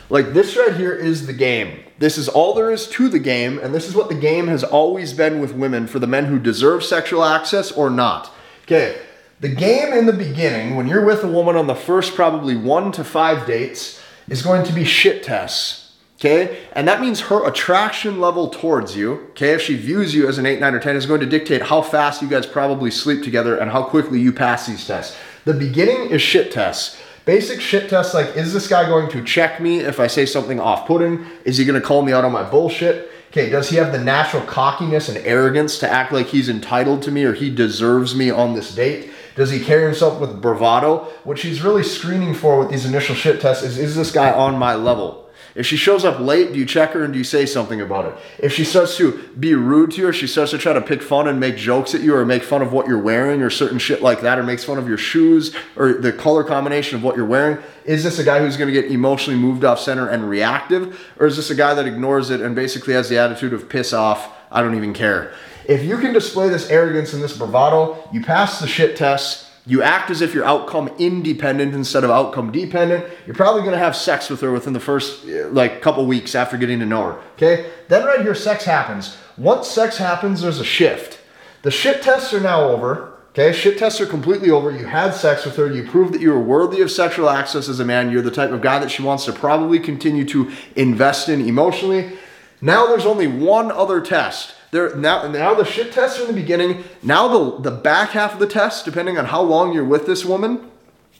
Like 0.08 0.32
this 0.32 0.56
right 0.56 0.74
here 0.74 0.94
is 0.94 1.26
the 1.26 1.32
game. 1.32 1.80
This 1.98 2.16
is 2.16 2.28
all 2.28 2.54
there 2.54 2.70
is 2.70 2.88
to 2.90 3.08
the 3.08 3.18
game, 3.18 3.58
and 3.58 3.74
this 3.74 3.88
is 3.88 3.94
what 3.94 4.08
the 4.08 4.14
game 4.14 4.46
has 4.48 4.62
always 4.62 5.12
been 5.12 5.40
with 5.40 5.52
women 5.52 5.86
for 5.86 5.98
the 5.98 6.06
men 6.06 6.26
who 6.26 6.38
deserve 6.38 6.84
sexual 6.84 7.24
access 7.24 7.72
or 7.72 7.90
not. 7.90 8.30
Okay, 8.62 8.98
the 9.40 9.48
game 9.48 9.92
in 9.92 10.06
the 10.06 10.12
beginning, 10.12 10.76
when 10.76 10.86
you're 10.86 11.04
with 11.04 11.24
a 11.24 11.28
woman 11.28 11.56
on 11.56 11.66
the 11.66 11.74
first 11.74 12.14
probably 12.14 12.56
one 12.56 12.92
to 12.92 13.02
five 13.02 13.46
dates, 13.46 14.00
is 14.28 14.42
going 14.42 14.64
to 14.64 14.72
be 14.72 14.84
shit 14.84 15.22
tests. 15.22 15.85
Okay? 16.16 16.64
And 16.72 16.88
that 16.88 17.00
means 17.00 17.20
her 17.22 17.46
attraction 17.46 18.20
level 18.20 18.48
towards 18.48 18.96
you, 18.96 19.26
okay, 19.30 19.50
if 19.50 19.60
she 19.60 19.76
views 19.76 20.14
you 20.14 20.26
as 20.28 20.38
an 20.38 20.46
8, 20.46 20.60
9, 20.60 20.74
or 20.74 20.80
10, 20.80 20.96
is 20.96 21.06
going 21.06 21.20
to 21.20 21.26
dictate 21.26 21.62
how 21.62 21.82
fast 21.82 22.22
you 22.22 22.28
guys 22.28 22.46
probably 22.46 22.90
sleep 22.90 23.22
together 23.22 23.56
and 23.56 23.70
how 23.70 23.82
quickly 23.82 24.18
you 24.18 24.32
pass 24.32 24.66
these 24.66 24.86
tests. 24.86 25.16
The 25.44 25.54
beginning 25.54 26.10
is 26.10 26.22
shit 26.22 26.50
tests. 26.50 26.98
Basic 27.26 27.60
shit 27.60 27.90
tests 27.90 28.14
like, 28.14 28.36
is 28.36 28.52
this 28.52 28.68
guy 28.68 28.88
going 28.88 29.10
to 29.10 29.22
check 29.22 29.60
me 29.60 29.80
if 29.80 30.00
I 30.00 30.06
say 30.06 30.24
something 30.26 30.60
off 30.60 30.86
putting? 30.86 31.26
Is 31.44 31.58
he 31.58 31.64
to 31.64 31.80
call 31.80 32.02
me 32.02 32.12
out 32.12 32.24
on 32.24 32.32
my 32.32 32.48
bullshit? 32.48 33.10
Okay, 33.30 33.50
does 33.50 33.68
he 33.68 33.76
have 33.76 33.92
the 33.92 33.98
natural 33.98 34.42
cockiness 34.44 35.08
and 35.08 35.18
arrogance 35.18 35.78
to 35.80 35.90
act 35.90 36.12
like 36.12 36.28
he's 36.28 36.48
entitled 36.48 37.02
to 37.02 37.10
me 37.10 37.24
or 37.24 37.34
he 37.34 37.54
deserves 37.54 38.14
me 38.14 38.30
on 38.30 38.54
this 38.54 38.74
date? 38.74 39.10
Does 39.34 39.50
he 39.50 39.60
carry 39.60 39.84
himself 39.84 40.20
with 40.20 40.40
bravado? 40.40 41.00
What 41.24 41.38
she's 41.38 41.62
really 41.62 41.82
screening 41.82 42.32
for 42.32 42.58
with 42.58 42.70
these 42.70 42.86
initial 42.86 43.14
shit 43.14 43.40
tests 43.40 43.62
is 43.62 43.76
is 43.76 43.94
this 43.94 44.10
guy 44.10 44.32
on 44.32 44.56
my 44.56 44.74
level? 44.74 45.25
If 45.56 45.66
she 45.66 45.78
shows 45.78 46.04
up 46.04 46.20
late, 46.20 46.52
do 46.52 46.58
you 46.58 46.66
check 46.66 46.90
her 46.90 47.02
and 47.02 47.14
do 47.14 47.18
you 47.18 47.24
say 47.24 47.46
something 47.46 47.80
about 47.80 48.04
it? 48.04 48.14
If 48.38 48.52
she 48.52 48.62
starts 48.62 48.98
to 48.98 49.12
be 49.40 49.54
rude 49.54 49.92
to 49.92 50.02
you, 50.02 50.08
or 50.08 50.12
she 50.12 50.26
starts 50.26 50.50
to 50.50 50.58
try 50.58 50.74
to 50.74 50.82
pick 50.82 51.02
fun 51.02 51.26
and 51.28 51.40
make 51.40 51.56
jokes 51.56 51.94
at 51.94 52.02
you, 52.02 52.14
or 52.14 52.26
make 52.26 52.42
fun 52.42 52.60
of 52.60 52.74
what 52.74 52.86
you're 52.86 53.00
wearing, 53.00 53.40
or 53.40 53.48
certain 53.48 53.78
shit 53.78 54.02
like 54.02 54.20
that, 54.20 54.38
or 54.38 54.42
makes 54.42 54.64
fun 54.64 54.76
of 54.76 54.86
your 54.86 54.98
shoes, 54.98 55.56
or 55.74 55.94
the 55.94 56.12
color 56.12 56.44
combination 56.44 56.96
of 56.96 57.02
what 57.02 57.16
you're 57.16 57.24
wearing, 57.24 57.56
is 57.86 58.04
this 58.04 58.18
a 58.18 58.24
guy 58.24 58.40
who's 58.40 58.58
going 58.58 58.72
to 58.72 58.80
get 58.80 58.90
emotionally 58.92 59.40
moved 59.40 59.64
off 59.64 59.80
center 59.80 60.06
and 60.06 60.28
reactive? 60.28 61.00
Or 61.18 61.26
is 61.26 61.36
this 61.36 61.48
a 61.48 61.54
guy 61.54 61.72
that 61.72 61.86
ignores 61.86 62.28
it 62.28 62.42
and 62.42 62.54
basically 62.54 62.92
has 62.92 63.08
the 63.08 63.16
attitude 63.16 63.54
of 63.54 63.66
piss 63.66 63.94
off, 63.94 64.30
I 64.50 64.60
don't 64.60 64.76
even 64.76 64.92
care? 64.92 65.32
If 65.64 65.84
you 65.84 65.96
can 65.96 66.12
display 66.12 66.50
this 66.50 66.68
arrogance 66.68 67.14
and 67.14 67.22
this 67.22 67.36
bravado, 67.36 68.06
you 68.12 68.22
pass 68.22 68.60
the 68.60 68.68
shit 68.68 68.94
test. 68.94 69.45
You 69.66 69.82
act 69.82 70.10
as 70.10 70.20
if 70.20 70.32
you're 70.32 70.44
outcome 70.44 70.88
independent 70.98 71.74
instead 71.74 72.04
of 72.04 72.10
outcome 72.10 72.52
dependent. 72.52 73.04
You're 73.26 73.34
probably 73.34 73.62
going 73.62 73.72
to 73.72 73.78
have 73.78 73.96
sex 73.96 74.30
with 74.30 74.40
her 74.40 74.52
within 74.52 74.72
the 74.72 74.80
first 74.80 75.26
uh, 75.26 75.48
like 75.48 75.82
couple 75.82 76.06
weeks 76.06 76.36
after 76.36 76.56
getting 76.56 76.78
to 76.78 76.86
know 76.86 77.02
her. 77.02 77.20
Okay? 77.34 77.70
Then 77.88 78.06
right 78.06 78.20
here 78.20 78.34
sex 78.34 78.64
happens. 78.64 79.16
Once 79.36 79.68
sex 79.68 79.98
happens, 79.98 80.42
there's 80.42 80.60
a 80.60 80.64
shift. 80.64 81.18
The 81.62 81.70
shit 81.70 82.00
tests 82.00 82.32
are 82.32 82.40
now 82.40 82.62
over. 82.68 83.12
Okay, 83.30 83.52
shit 83.52 83.76
tests 83.76 84.00
are 84.00 84.06
completely 84.06 84.48
over. 84.48 84.70
You 84.70 84.86
had 84.86 85.10
sex 85.10 85.44
with 85.44 85.56
her. 85.56 85.70
You 85.70 85.82
proved 85.82 86.14
that 86.14 86.22
you 86.22 86.30
were 86.30 86.40
worthy 86.40 86.80
of 86.80 86.90
sexual 86.90 87.28
access 87.28 87.68
as 87.68 87.80
a 87.80 87.84
man. 87.84 88.10
You're 88.10 88.22
the 88.22 88.30
type 88.30 88.50
of 88.50 88.62
guy 88.62 88.78
that 88.78 88.90
she 88.90 89.02
wants 89.02 89.26
to 89.26 89.32
probably 89.32 89.78
continue 89.78 90.24
to 90.26 90.50
invest 90.74 91.28
in 91.28 91.46
emotionally. 91.46 92.16
Now 92.62 92.86
there's 92.86 93.04
only 93.04 93.26
one 93.26 93.70
other 93.70 94.00
test 94.00 94.54
now 94.96 95.26
now 95.28 95.54
the 95.54 95.64
shit 95.64 95.92
tests 95.92 96.18
are 96.18 96.22
in 96.22 96.28
the 96.28 96.40
beginning. 96.40 96.84
Now 97.02 97.28
the 97.28 97.70
the 97.70 97.70
back 97.70 98.10
half 98.10 98.34
of 98.34 98.38
the 98.38 98.46
test, 98.46 98.84
depending 98.84 99.18
on 99.18 99.26
how 99.26 99.42
long 99.42 99.72
you're 99.72 99.84
with 99.84 100.06
this 100.06 100.24
woman, 100.24 100.70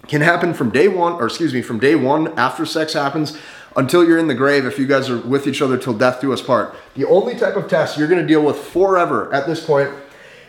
can 0.07 0.21
happen 0.21 0.55
from 0.55 0.71
day 0.71 0.89
one, 0.89 1.15
or 1.15 1.27
excuse 1.27 1.53
me, 1.53 1.63
from 1.63 1.79
day 1.79 1.95
one 1.95 2.37
after 2.39 2.65
sex 2.65 2.93
happens 2.93 3.39
until 3.77 4.07
you're 4.07 4.19
in 4.19 4.29
the 4.29 4.35
grave 4.35 4.65
if 4.65 4.79
you 4.79 4.87
guys 4.87 5.11
are 5.11 5.19
with 5.19 5.47
each 5.47 5.61
other 5.61 5.77
till 5.77 5.95
death 5.95 6.21
do 6.21 6.33
us 6.33 6.41
part. 6.41 6.75
The 6.95 7.07
only 7.07 7.35
type 7.35 7.57
of 7.57 7.69
test 7.69 7.99
you're 7.99 8.09
gonna 8.09 8.27
deal 8.27 8.43
with 8.43 8.57
forever 8.57 9.33
at 9.33 9.47
this 9.47 9.65
point 9.65 9.91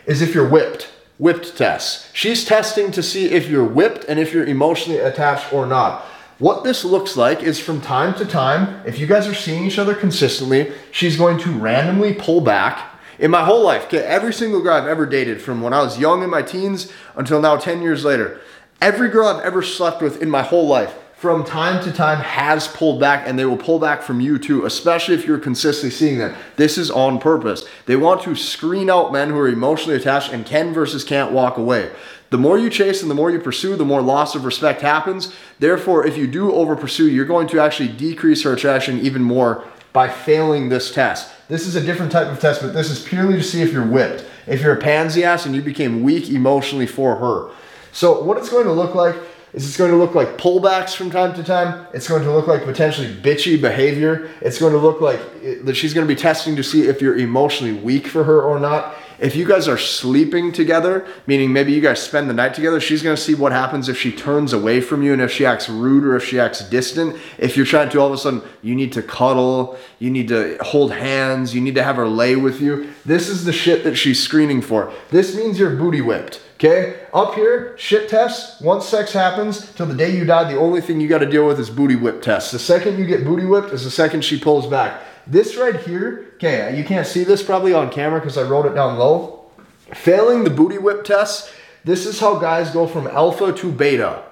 is 0.06 0.22
if 0.22 0.34
you're 0.34 0.48
whipped. 0.48 0.90
Whipped 1.18 1.56
tests. 1.56 2.10
She's 2.14 2.44
testing 2.44 2.92
to 2.92 3.02
see 3.02 3.26
if 3.30 3.48
you're 3.48 3.64
whipped 3.64 4.04
and 4.04 4.20
if 4.20 4.32
you're 4.32 4.46
emotionally 4.46 5.00
attached 5.00 5.52
or 5.52 5.66
not. 5.66 6.04
What 6.38 6.62
this 6.62 6.84
looks 6.84 7.16
like 7.16 7.42
is 7.42 7.58
from 7.58 7.80
time 7.80 8.14
to 8.14 8.24
time, 8.24 8.80
if 8.86 9.00
you 9.00 9.08
guys 9.08 9.26
are 9.26 9.34
seeing 9.34 9.64
each 9.64 9.80
other 9.80 9.94
consistently, 9.94 10.72
she's 10.92 11.16
going 11.16 11.38
to 11.38 11.50
randomly 11.50 12.14
pull 12.14 12.40
back. 12.40 12.87
In 13.18 13.32
my 13.32 13.44
whole 13.44 13.64
life, 13.64 13.92
every 13.92 14.32
single 14.32 14.60
girl 14.60 14.74
I've 14.74 14.86
ever 14.86 15.04
dated, 15.04 15.42
from 15.42 15.60
when 15.60 15.72
I 15.72 15.82
was 15.82 15.98
young 15.98 16.22
in 16.22 16.30
my 16.30 16.42
teens 16.42 16.92
until 17.16 17.40
now 17.40 17.56
10 17.56 17.82
years 17.82 18.04
later, 18.04 18.40
every 18.80 19.08
girl 19.08 19.26
I've 19.26 19.44
ever 19.44 19.60
slept 19.60 20.00
with 20.00 20.22
in 20.22 20.30
my 20.30 20.42
whole 20.42 20.68
life, 20.68 20.94
from 21.16 21.44
time 21.44 21.82
to 21.82 21.90
time 21.90 22.18
has 22.20 22.68
pulled 22.68 23.00
back 23.00 23.26
and 23.26 23.36
they 23.36 23.44
will 23.44 23.56
pull 23.56 23.80
back 23.80 24.02
from 24.02 24.20
you 24.20 24.38
too, 24.38 24.64
especially 24.64 25.16
if 25.16 25.26
you're 25.26 25.36
consistently 25.36 25.90
seeing 25.90 26.18
them. 26.18 26.36
This 26.54 26.78
is 26.78 26.92
on 26.92 27.18
purpose. 27.18 27.64
They 27.86 27.96
want 27.96 28.22
to 28.22 28.36
screen 28.36 28.88
out 28.88 29.12
men 29.12 29.30
who 29.30 29.38
are 29.38 29.48
emotionally 29.48 29.96
attached 29.96 30.32
and 30.32 30.46
can 30.46 30.72
versus 30.72 31.02
can't 31.02 31.32
walk 31.32 31.58
away. 31.58 31.90
The 32.30 32.38
more 32.38 32.56
you 32.56 32.70
chase 32.70 33.02
and 33.02 33.10
the 33.10 33.16
more 33.16 33.32
you 33.32 33.40
pursue, 33.40 33.74
the 33.74 33.84
more 33.84 34.00
loss 34.00 34.36
of 34.36 34.44
respect 34.44 34.80
happens. 34.80 35.34
Therefore, 35.58 36.06
if 36.06 36.16
you 36.16 36.28
do 36.28 36.52
over 36.52 36.76
pursue, 36.76 37.10
you're 37.10 37.24
going 37.24 37.48
to 37.48 37.58
actually 37.58 37.88
decrease 37.88 38.44
her 38.44 38.52
attraction 38.52 39.00
even 39.00 39.22
more 39.22 39.64
by 39.98 40.08
failing 40.08 40.68
this 40.68 40.94
test. 40.94 41.28
This 41.48 41.66
is 41.66 41.74
a 41.74 41.80
different 41.80 42.12
type 42.12 42.28
of 42.28 42.38
test, 42.38 42.62
but 42.62 42.72
this 42.72 42.88
is 42.88 43.02
purely 43.02 43.34
to 43.34 43.42
see 43.42 43.62
if 43.62 43.72
you're 43.72 43.84
whipped. 43.84 44.24
If 44.46 44.60
you're 44.60 44.74
a 44.74 44.80
pansy 44.80 45.24
ass 45.24 45.44
and 45.44 45.56
you 45.56 45.60
became 45.60 46.04
weak 46.04 46.28
emotionally 46.28 46.86
for 46.86 47.16
her. 47.16 47.50
So, 47.90 48.22
what 48.22 48.38
it's 48.38 48.48
going 48.48 48.66
to 48.66 48.72
look 48.72 48.94
like 48.94 49.16
is 49.52 49.66
it's 49.66 49.76
going 49.76 49.90
to 49.90 49.96
look 49.96 50.14
like 50.14 50.38
pullbacks 50.38 50.94
from 50.94 51.10
time 51.10 51.34
to 51.34 51.42
time. 51.42 51.88
It's 51.92 52.06
going 52.06 52.22
to 52.22 52.30
look 52.30 52.46
like 52.46 52.62
potentially 52.62 53.12
bitchy 53.12 53.60
behavior. 53.60 54.30
It's 54.40 54.60
going 54.60 54.72
to 54.72 54.78
look 54.78 55.00
like 55.00 55.18
eh, 55.42 55.56
that 55.64 55.74
she's 55.74 55.94
going 55.94 56.06
to 56.06 56.14
be 56.14 56.20
testing 56.20 56.54
to 56.54 56.62
see 56.62 56.82
if 56.82 57.02
you're 57.02 57.18
emotionally 57.18 57.72
weak 57.72 58.06
for 58.06 58.22
her 58.22 58.40
or 58.40 58.60
not. 58.60 58.94
If 59.18 59.34
you 59.34 59.44
guys 59.44 59.66
are 59.66 59.78
sleeping 59.78 60.52
together, 60.52 61.04
meaning 61.26 61.52
maybe 61.52 61.72
you 61.72 61.80
guys 61.80 62.00
spend 62.00 62.30
the 62.30 62.34
night 62.34 62.54
together, 62.54 62.78
she's 62.78 63.02
to 63.02 63.16
see 63.16 63.34
what 63.34 63.50
happens 63.50 63.88
if 63.88 63.98
she 63.98 64.12
turns 64.12 64.52
away 64.52 64.80
from 64.80 65.02
you 65.02 65.12
and 65.12 65.20
if 65.20 65.32
she 65.32 65.44
acts 65.44 65.68
rude 65.68 66.04
or 66.04 66.14
if 66.14 66.24
she 66.24 66.38
acts 66.38 66.60
distant. 66.68 67.16
If 67.36 67.56
you're 67.56 67.66
trying 67.66 67.88
to 67.90 67.98
all 67.98 68.06
of 68.06 68.12
a 68.12 68.18
sudden, 68.18 68.42
you 68.62 68.76
need 68.76 68.92
to 68.92 69.02
cuddle, 69.02 69.76
you 69.98 70.10
need 70.10 70.28
to 70.28 70.56
hold 70.60 70.92
hands, 70.92 71.54
you 71.54 71.60
need 71.60 71.74
to 71.74 71.82
have 71.82 71.96
her 71.96 72.08
lay 72.08 72.36
with 72.36 72.60
you. 72.60 72.92
This 73.04 73.28
is 73.28 73.44
the 73.44 73.52
shit 73.52 73.82
that 73.84 73.96
she's 73.96 74.22
screening 74.22 74.62
for. 74.62 74.92
This 75.10 75.34
means 75.34 75.58
you're 75.58 75.74
booty 75.74 76.00
whipped. 76.00 76.40
Okay, 76.54 77.06
up 77.12 77.34
here, 77.34 77.78
shit 77.78 78.08
tests. 78.08 78.60
Once 78.60 78.84
sex 78.84 79.12
happens, 79.12 79.72
till 79.74 79.86
the 79.86 79.94
day 79.94 80.16
you 80.16 80.24
die, 80.24 80.52
the 80.52 80.58
only 80.58 80.80
thing 80.80 81.00
you 81.00 81.06
got 81.06 81.18
to 81.18 81.26
deal 81.26 81.46
with 81.46 81.60
is 81.60 81.70
booty 81.70 81.94
whip 81.94 82.20
tests. 82.20 82.50
The 82.50 82.58
second 82.58 82.98
you 82.98 83.06
get 83.06 83.24
booty 83.24 83.44
whipped 83.44 83.72
is 83.72 83.84
the 83.84 83.92
second 83.92 84.24
she 84.24 84.40
pulls 84.40 84.66
back. 84.66 85.00
This 85.28 85.56
right 85.56 85.76
here, 85.76 86.32
okay, 86.36 86.76
you 86.76 86.84
can't 86.84 87.06
see 87.06 87.22
this 87.22 87.42
probably 87.42 87.74
on 87.74 87.90
camera 87.90 88.18
because 88.18 88.38
I 88.38 88.42
wrote 88.42 88.64
it 88.64 88.74
down 88.74 88.98
low. 88.98 89.50
Failing 89.92 90.44
the 90.44 90.50
booty 90.50 90.78
whip 90.78 91.04
test, 91.04 91.52
this 91.84 92.06
is 92.06 92.20
how 92.20 92.38
guys 92.38 92.70
go 92.70 92.86
from 92.86 93.06
alpha 93.06 93.52
to 93.52 93.70
beta. 93.70 94.22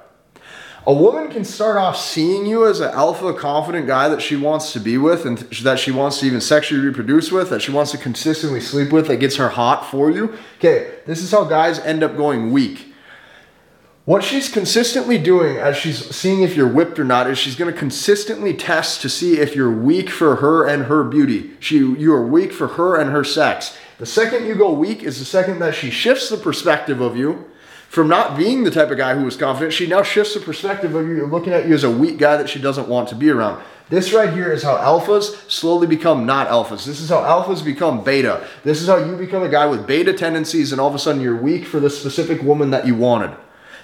A 0.86 0.94
woman 0.94 1.30
can 1.30 1.44
start 1.44 1.76
off 1.76 1.96
seeing 1.98 2.46
you 2.46 2.66
as 2.66 2.80
an 2.80 2.92
alpha 2.94 3.34
confident 3.34 3.86
guy 3.86 4.08
that 4.08 4.22
she 4.22 4.36
wants 4.36 4.72
to 4.72 4.80
be 4.80 4.96
with 4.96 5.26
and 5.26 5.38
that 5.38 5.80
she 5.80 5.90
wants 5.90 6.20
to 6.20 6.26
even 6.26 6.40
sexually 6.40 6.80
reproduce 6.80 7.32
with, 7.32 7.50
that 7.50 7.60
she 7.60 7.72
wants 7.72 7.90
to 7.90 7.98
consistently 7.98 8.60
sleep 8.60 8.92
with, 8.92 9.08
that 9.08 9.16
gets 9.16 9.36
her 9.36 9.48
hot 9.50 9.90
for 9.90 10.10
you. 10.10 10.34
Okay, 10.58 10.94
this 11.04 11.22
is 11.22 11.30
how 11.30 11.44
guys 11.44 11.78
end 11.80 12.04
up 12.04 12.16
going 12.16 12.52
weak. 12.52 12.85
What 14.06 14.22
she's 14.22 14.48
consistently 14.48 15.18
doing 15.18 15.56
as 15.56 15.76
she's 15.76 16.14
seeing 16.14 16.42
if 16.42 16.54
you're 16.54 16.68
whipped 16.68 16.96
or 17.00 17.04
not 17.04 17.28
is 17.28 17.38
she's 17.38 17.56
going 17.56 17.72
to 17.72 17.76
consistently 17.76 18.54
test 18.54 19.00
to 19.00 19.08
see 19.08 19.38
if 19.38 19.56
you're 19.56 19.68
weak 19.68 20.10
for 20.10 20.36
her 20.36 20.64
and 20.64 20.84
her 20.84 21.02
beauty. 21.02 21.50
She 21.58 21.78
you 21.78 22.14
are 22.14 22.24
weak 22.24 22.52
for 22.52 22.68
her 22.68 22.94
and 22.94 23.10
her 23.10 23.24
sex. 23.24 23.76
The 23.98 24.06
second 24.06 24.46
you 24.46 24.54
go 24.54 24.72
weak 24.72 25.02
is 25.02 25.18
the 25.18 25.24
second 25.24 25.58
that 25.58 25.74
she 25.74 25.90
shifts 25.90 26.28
the 26.28 26.36
perspective 26.36 27.00
of 27.00 27.16
you 27.16 27.50
from 27.88 28.06
not 28.06 28.36
being 28.36 28.62
the 28.62 28.70
type 28.70 28.92
of 28.92 28.96
guy 28.96 29.16
who 29.16 29.24
was 29.24 29.36
confident, 29.36 29.72
she 29.72 29.88
now 29.88 30.04
shifts 30.04 30.34
the 30.34 30.40
perspective 30.40 30.94
of 30.94 31.08
you 31.08 31.26
looking 31.26 31.52
at 31.52 31.66
you 31.66 31.74
as 31.74 31.82
a 31.82 31.90
weak 31.90 32.18
guy 32.18 32.36
that 32.36 32.48
she 32.48 32.60
doesn't 32.60 32.86
want 32.86 33.08
to 33.08 33.16
be 33.16 33.30
around. 33.30 33.60
This 33.88 34.12
right 34.12 34.32
here 34.32 34.52
is 34.52 34.62
how 34.62 34.76
alphas 34.76 35.50
slowly 35.50 35.88
become 35.88 36.26
not 36.26 36.46
alphas. 36.46 36.84
This 36.84 37.00
is 37.00 37.08
how 37.08 37.22
alphas 37.22 37.64
become 37.64 38.04
beta. 38.04 38.46
This 38.62 38.80
is 38.80 38.86
how 38.86 38.98
you 38.98 39.16
become 39.16 39.42
a 39.42 39.48
guy 39.48 39.66
with 39.66 39.84
beta 39.84 40.12
tendencies 40.12 40.70
and 40.70 40.80
all 40.80 40.88
of 40.88 40.94
a 40.94 40.98
sudden 41.00 41.20
you're 41.20 41.36
weak 41.36 41.64
for 41.64 41.80
the 41.80 41.90
specific 41.90 42.40
woman 42.42 42.70
that 42.70 42.86
you 42.86 42.94
wanted. 42.94 43.36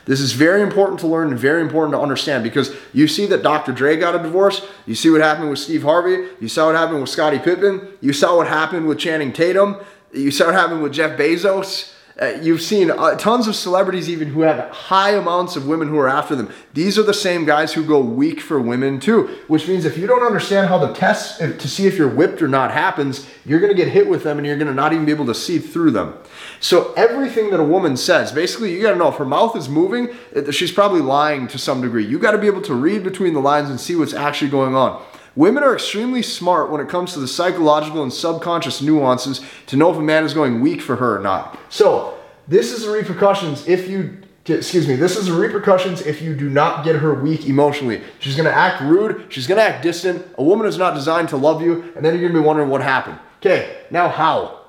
This 0.05 0.21
is 0.21 0.33
very 0.33 0.63
important 0.63 1.01
to 1.01 1.07
learn 1.07 1.29
and 1.29 1.39
very 1.39 1.63
important 1.63 1.95
to 1.95 2.01
understand 2.01 2.43
because 2.43 2.75
you 2.93 3.07
see 3.07 3.27
that 3.27 3.43
Dr. 3.43 3.73
Dre 3.73 3.97
got 3.97 4.15
a 4.15 4.19
divorce. 4.19 4.67
You 4.87 4.95
see 4.95 5.11
what 5.11 5.21
happened 5.21 5.51
with 5.51 5.59
Steve 5.59 5.83
Harvey. 5.83 6.29
You 6.41 6.49
saw 6.49 6.67
what 6.67 6.75
happened 6.75 7.01
with 7.01 7.11
Scottie 7.11 7.39
Pippen. 7.39 7.87
You 8.01 8.13
saw 8.13 8.37
what 8.37 8.49
happened 8.49 8.87
with 8.87 8.99
Channing 8.99 9.33
Tatum. 9.33 9.77
You 10.13 10.31
saw 10.31 10.47
what 10.47 10.55
happened 10.55 10.83
with 10.83 10.93
Jeff 10.93 11.19
Bezos. 11.19 11.93
Uh, 12.23 12.39
you've 12.41 12.63
seen 12.63 12.89
uh, 12.89 13.17
tons 13.17 13.49
of 13.49 13.57
celebrities 13.57 14.09
even 14.09 14.29
who 14.29 14.43
have 14.43 14.71
high 14.71 15.11
amounts 15.11 15.57
of 15.57 15.67
women 15.67 15.89
who 15.89 15.99
are 15.99 16.09
after 16.09 16.37
them. 16.37 16.49
These 16.73 16.97
are 16.97 17.03
the 17.03 17.13
same 17.13 17.45
guys 17.45 17.73
who 17.73 17.85
go 17.85 17.99
weak 17.99 18.41
for 18.41 18.61
women 18.61 19.01
too, 19.01 19.27
which 19.49 19.67
means 19.67 19.85
if 19.85 19.99
you 19.99 20.07
don't 20.07 20.23
understand 20.23 20.69
how 20.69 20.79
the 20.79 20.93
test 20.93 21.41
to 21.41 21.69
see 21.69 21.89
if 21.89 21.97
you're 21.99 22.09
whipped 22.09 22.41
or 22.41 22.47
not 22.47 22.71
happens, 22.71 23.27
you're 23.45 23.59
going 23.59 23.73
to 23.73 23.77
get 23.77 23.89
hit 23.89 24.07
with 24.07 24.23
them 24.23 24.39
and 24.39 24.47
you're 24.47 24.57
going 24.57 24.69
to 24.69 24.75
not 24.75 24.93
even 24.93 25.05
be 25.05 25.11
able 25.11 25.27
to 25.27 25.35
see 25.35 25.59
through 25.59 25.91
them. 25.91 26.17
So 26.61 26.93
everything 26.93 27.51
that 27.51 27.59
a 27.59 27.65
woman 27.65 27.97
says, 27.97 28.31
basically 28.31 28.73
you 28.73 28.83
got 28.83 28.93
to 28.93 28.99
know 28.99 29.09
if 29.09 29.17
her 29.17 29.25
mouth 29.25 29.57
is 29.57 29.69
moving, 29.69 30.11
she's 30.53 30.71
probably 30.71 31.01
lying 31.01 31.49
to 31.49 31.59
some 31.59 31.81
degree. 31.81 32.07
You 32.07 32.21
got 32.21 32.33
to 32.33 32.39
be 32.39 32.47
able 32.47 32.63
to 32.63 32.75
read 32.75 33.03
between 33.03 33.35
the 33.35 33.41
lines 33.41 33.69
and 33.69 33.81
see 33.81 33.97
what's 33.97 34.15
actually 34.15 34.53
going 34.53 34.77
on. 34.77 35.05
Women 35.35 35.63
are 35.63 35.75
extremely 35.75 36.23
smart 36.23 36.71
when 36.71 36.81
it 36.81 36.89
comes 36.89 37.15
to 37.15 37.21
the 37.21 37.29
psychological 37.29 38.03
and 38.03 38.13
subconscious 38.13 38.83
nuances 38.83 39.41
to 39.67 39.77
know 39.77 39.91
if 39.91 39.97
a 39.97 40.03
man 40.03 40.25
is 40.25 40.35
going 40.35 40.61
weak 40.61 40.83
for 40.83 40.97
her 40.97 41.17
or 41.17 41.21
not. 41.21 41.59
So, 41.71 42.19
this 42.49 42.73
is 42.73 42.85
the 42.85 42.91
repercussions 42.91 43.67
if 43.67 43.89
you 43.89 44.19
excuse 44.45 44.89
me, 44.89 44.97
this 44.97 45.17
is 45.17 45.27
the 45.27 45.33
repercussions 45.33 46.03
if 46.03 46.21
you 46.21 46.35
do 46.35 46.51
not 46.51 46.85
get 46.85 46.97
her 46.97 47.15
weak 47.15 47.47
emotionally. 47.47 48.03
She's 48.19 48.37
gonna 48.37 48.51
act 48.51 48.83
rude, 48.83 49.27
she's 49.33 49.47
gonna 49.47 49.63
act 49.63 49.83
distant. 49.83 50.27
A 50.37 50.43
woman 50.43 50.67
is 50.67 50.77
not 50.77 50.95
designed 50.95 51.29
to 51.29 51.37
love 51.37 51.63
you, 51.63 51.93
and 51.95 52.05
then 52.05 52.19
you're 52.19 52.29
gonna 52.29 52.41
be 52.41 52.45
wondering 52.45 52.69
what 52.69 52.83
happened. 52.83 53.19
Okay, 53.39 53.83
now 53.91 54.09
how? 54.09 54.61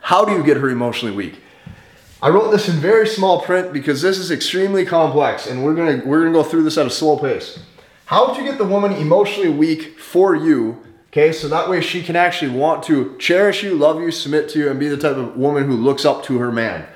How 0.00 0.24
do 0.24 0.32
you 0.32 0.42
get 0.42 0.58
her 0.58 0.68
emotionally 0.68 1.14
weak? 1.14 1.40
I 2.22 2.28
wrote 2.28 2.50
this 2.50 2.68
in 2.68 2.76
very 2.76 3.08
small 3.08 3.40
print 3.40 3.72
because 3.72 4.02
this 4.02 4.18
is 4.18 4.30
extremely 4.30 4.84
complex 4.84 5.46
and 5.46 5.64
we're 5.64 5.74
gonna 5.74 6.02
we're 6.04 6.20
gonna 6.20 6.32
go 6.32 6.42
through 6.42 6.64
this 6.64 6.76
at 6.76 6.86
a 6.86 6.90
slow 6.90 7.18
pace. 7.18 7.58
How 8.10 8.34
to 8.34 8.42
get 8.42 8.58
the 8.58 8.64
woman 8.64 8.90
emotionally 8.90 9.50
weak 9.50 9.96
for 9.96 10.34
you, 10.34 10.82
okay, 11.10 11.30
so 11.30 11.46
that 11.46 11.70
way 11.70 11.80
she 11.80 12.02
can 12.02 12.16
actually 12.16 12.50
want 12.50 12.82
to 12.86 13.16
cherish 13.18 13.62
you, 13.62 13.76
love 13.76 14.00
you, 14.00 14.10
submit 14.10 14.48
to 14.48 14.58
you, 14.58 14.68
and 14.68 14.80
be 14.80 14.88
the 14.88 14.96
type 14.96 15.16
of 15.16 15.36
woman 15.36 15.66
who 15.66 15.76
looks 15.76 16.04
up 16.04 16.24
to 16.24 16.38
her 16.38 16.50
man. 16.50 16.88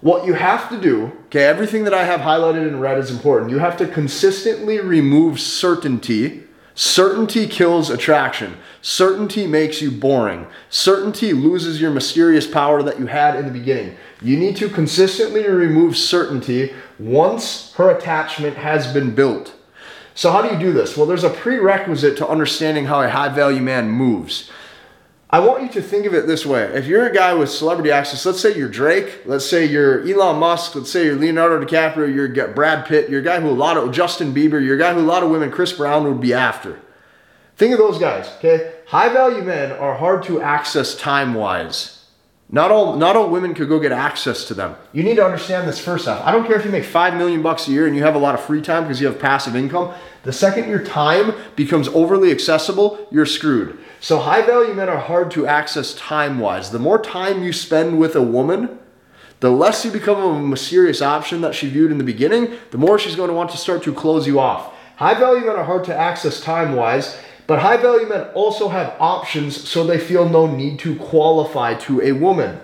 What 0.00 0.24
you 0.24 0.32
have 0.32 0.70
to 0.70 0.80
do, 0.80 1.12
okay, 1.26 1.44
everything 1.44 1.84
that 1.84 1.92
I 1.92 2.04
have 2.04 2.20
highlighted 2.20 2.66
in 2.66 2.80
red 2.80 2.96
is 2.96 3.10
important. 3.10 3.50
You 3.50 3.58
have 3.58 3.76
to 3.76 3.86
consistently 3.86 4.80
remove 4.80 5.38
certainty. 5.38 6.44
Certainty 6.74 7.48
kills 7.48 7.90
attraction. 7.90 8.56
Certainty 8.80 9.46
makes 9.46 9.82
you 9.82 9.90
boring. 9.90 10.46
Certainty 10.70 11.34
loses 11.34 11.82
your 11.82 11.90
mysterious 11.90 12.46
power 12.46 12.82
that 12.82 12.98
you 12.98 13.08
had 13.08 13.36
in 13.36 13.44
the 13.44 13.52
beginning. 13.52 13.94
You 14.22 14.38
need 14.38 14.56
to 14.56 14.70
consistently 14.70 15.46
remove 15.46 15.98
certainty 15.98 16.72
once 16.98 17.74
her 17.74 17.90
attachment 17.90 18.56
has 18.56 18.90
been 18.90 19.14
built. 19.14 19.52
So, 20.16 20.32
how 20.32 20.40
do 20.40 20.48
you 20.48 20.58
do 20.58 20.72
this? 20.72 20.96
Well, 20.96 21.06
there's 21.06 21.24
a 21.24 21.30
prerequisite 21.30 22.16
to 22.16 22.26
understanding 22.26 22.86
how 22.86 23.02
a 23.02 23.08
high 23.08 23.28
value 23.28 23.60
man 23.60 23.90
moves. 23.90 24.50
I 25.28 25.40
want 25.40 25.62
you 25.62 25.68
to 25.70 25.82
think 25.82 26.06
of 26.06 26.14
it 26.14 26.26
this 26.26 26.46
way. 26.46 26.62
If 26.62 26.86
you're 26.86 27.06
a 27.06 27.12
guy 27.12 27.34
with 27.34 27.50
celebrity 27.50 27.90
access, 27.90 28.24
let's 28.24 28.40
say 28.40 28.56
you're 28.56 28.70
Drake, 28.70 29.26
let's 29.26 29.44
say 29.44 29.66
you're 29.66 30.00
Elon 30.08 30.38
Musk, 30.38 30.74
let's 30.74 30.90
say 30.90 31.04
you're 31.04 31.16
Leonardo 31.16 31.62
DiCaprio, 31.62 32.12
you're 32.12 32.48
Brad 32.54 32.86
Pitt, 32.86 33.10
you're 33.10 33.20
a 33.20 33.24
guy 33.24 33.40
who 33.40 33.48
a 33.48 33.50
lot 33.50 33.76
of 33.76 33.92
Justin 33.92 34.32
Bieber, 34.32 34.64
you're 34.64 34.76
a 34.76 34.78
guy 34.78 34.94
who 34.94 35.00
a 35.00 35.02
lot 35.02 35.22
of 35.22 35.28
women, 35.28 35.50
Chris 35.50 35.74
Brown 35.74 36.04
would 36.04 36.20
be 36.20 36.32
after. 36.32 36.80
Think 37.56 37.72
of 37.72 37.78
those 37.78 37.98
guys, 37.98 38.28
okay? 38.38 38.72
High 38.86 39.10
value 39.10 39.42
men 39.42 39.72
are 39.72 39.96
hard 39.96 40.22
to 40.24 40.40
access 40.40 40.94
time 40.94 41.34
wise. 41.34 41.95
Not 42.48 42.70
all 42.70 42.96
not 42.96 43.16
all 43.16 43.28
women 43.28 43.54
could 43.54 43.68
go 43.68 43.80
get 43.80 43.90
access 43.90 44.44
to 44.46 44.54
them. 44.54 44.76
You 44.92 45.02
need 45.02 45.16
to 45.16 45.24
understand 45.24 45.66
this 45.66 45.80
first 45.80 46.06
off. 46.06 46.24
I 46.24 46.30
don't 46.30 46.46
care 46.46 46.56
if 46.56 46.64
you 46.64 46.70
make 46.70 46.84
5 46.84 47.16
million 47.16 47.42
bucks 47.42 47.66
a 47.66 47.72
year 47.72 47.88
and 47.88 47.96
you 47.96 48.02
have 48.04 48.14
a 48.14 48.20
lot 48.20 48.36
of 48.36 48.40
free 48.40 48.62
time 48.62 48.84
because 48.84 49.00
you 49.00 49.08
have 49.08 49.18
passive 49.18 49.56
income. 49.56 49.92
The 50.22 50.32
second 50.32 50.68
your 50.68 50.84
time 50.84 51.34
becomes 51.56 51.88
overly 51.88 52.30
accessible, 52.30 53.08
you're 53.10 53.26
screwed. 53.26 53.78
So 54.00 54.18
high 54.18 54.42
value 54.42 54.74
men 54.74 54.88
are 54.88 54.98
hard 54.98 55.32
to 55.32 55.46
access 55.46 55.94
time-wise. 55.94 56.70
The 56.70 56.78
more 56.78 57.02
time 57.02 57.42
you 57.42 57.52
spend 57.52 57.98
with 57.98 58.14
a 58.14 58.22
woman, 58.22 58.78
the 59.40 59.50
less 59.50 59.84
you 59.84 59.90
become 59.90 60.18
a 60.18 60.40
mysterious 60.40 61.02
option 61.02 61.40
that 61.40 61.54
she 61.54 61.68
viewed 61.68 61.90
in 61.90 61.98
the 61.98 62.04
beginning, 62.04 62.56
the 62.70 62.78
more 62.78 62.98
she's 62.98 63.16
going 63.16 63.28
to 63.28 63.34
want 63.34 63.50
to 63.50 63.56
start 63.56 63.82
to 63.82 63.92
close 63.92 64.26
you 64.26 64.38
off. 64.38 64.72
High 64.96 65.14
value 65.14 65.44
men 65.44 65.56
are 65.56 65.64
hard 65.64 65.84
to 65.84 65.96
access 65.96 66.40
time-wise 66.40 67.18
but 67.46 67.60
high 67.60 67.76
value 67.76 68.08
men 68.08 68.28
also 68.34 68.68
have 68.68 68.96
options 68.98 69.68
so 69.68 69.84
they 69.84 69.98
feel 69.98 70.28
no 70.28 70.46
need 70.46 70.78
to 70.80 70.96
qualify 70.96 71.74
to 71.74 72.00
a 72.00 72.12
woman. 72.12 72.60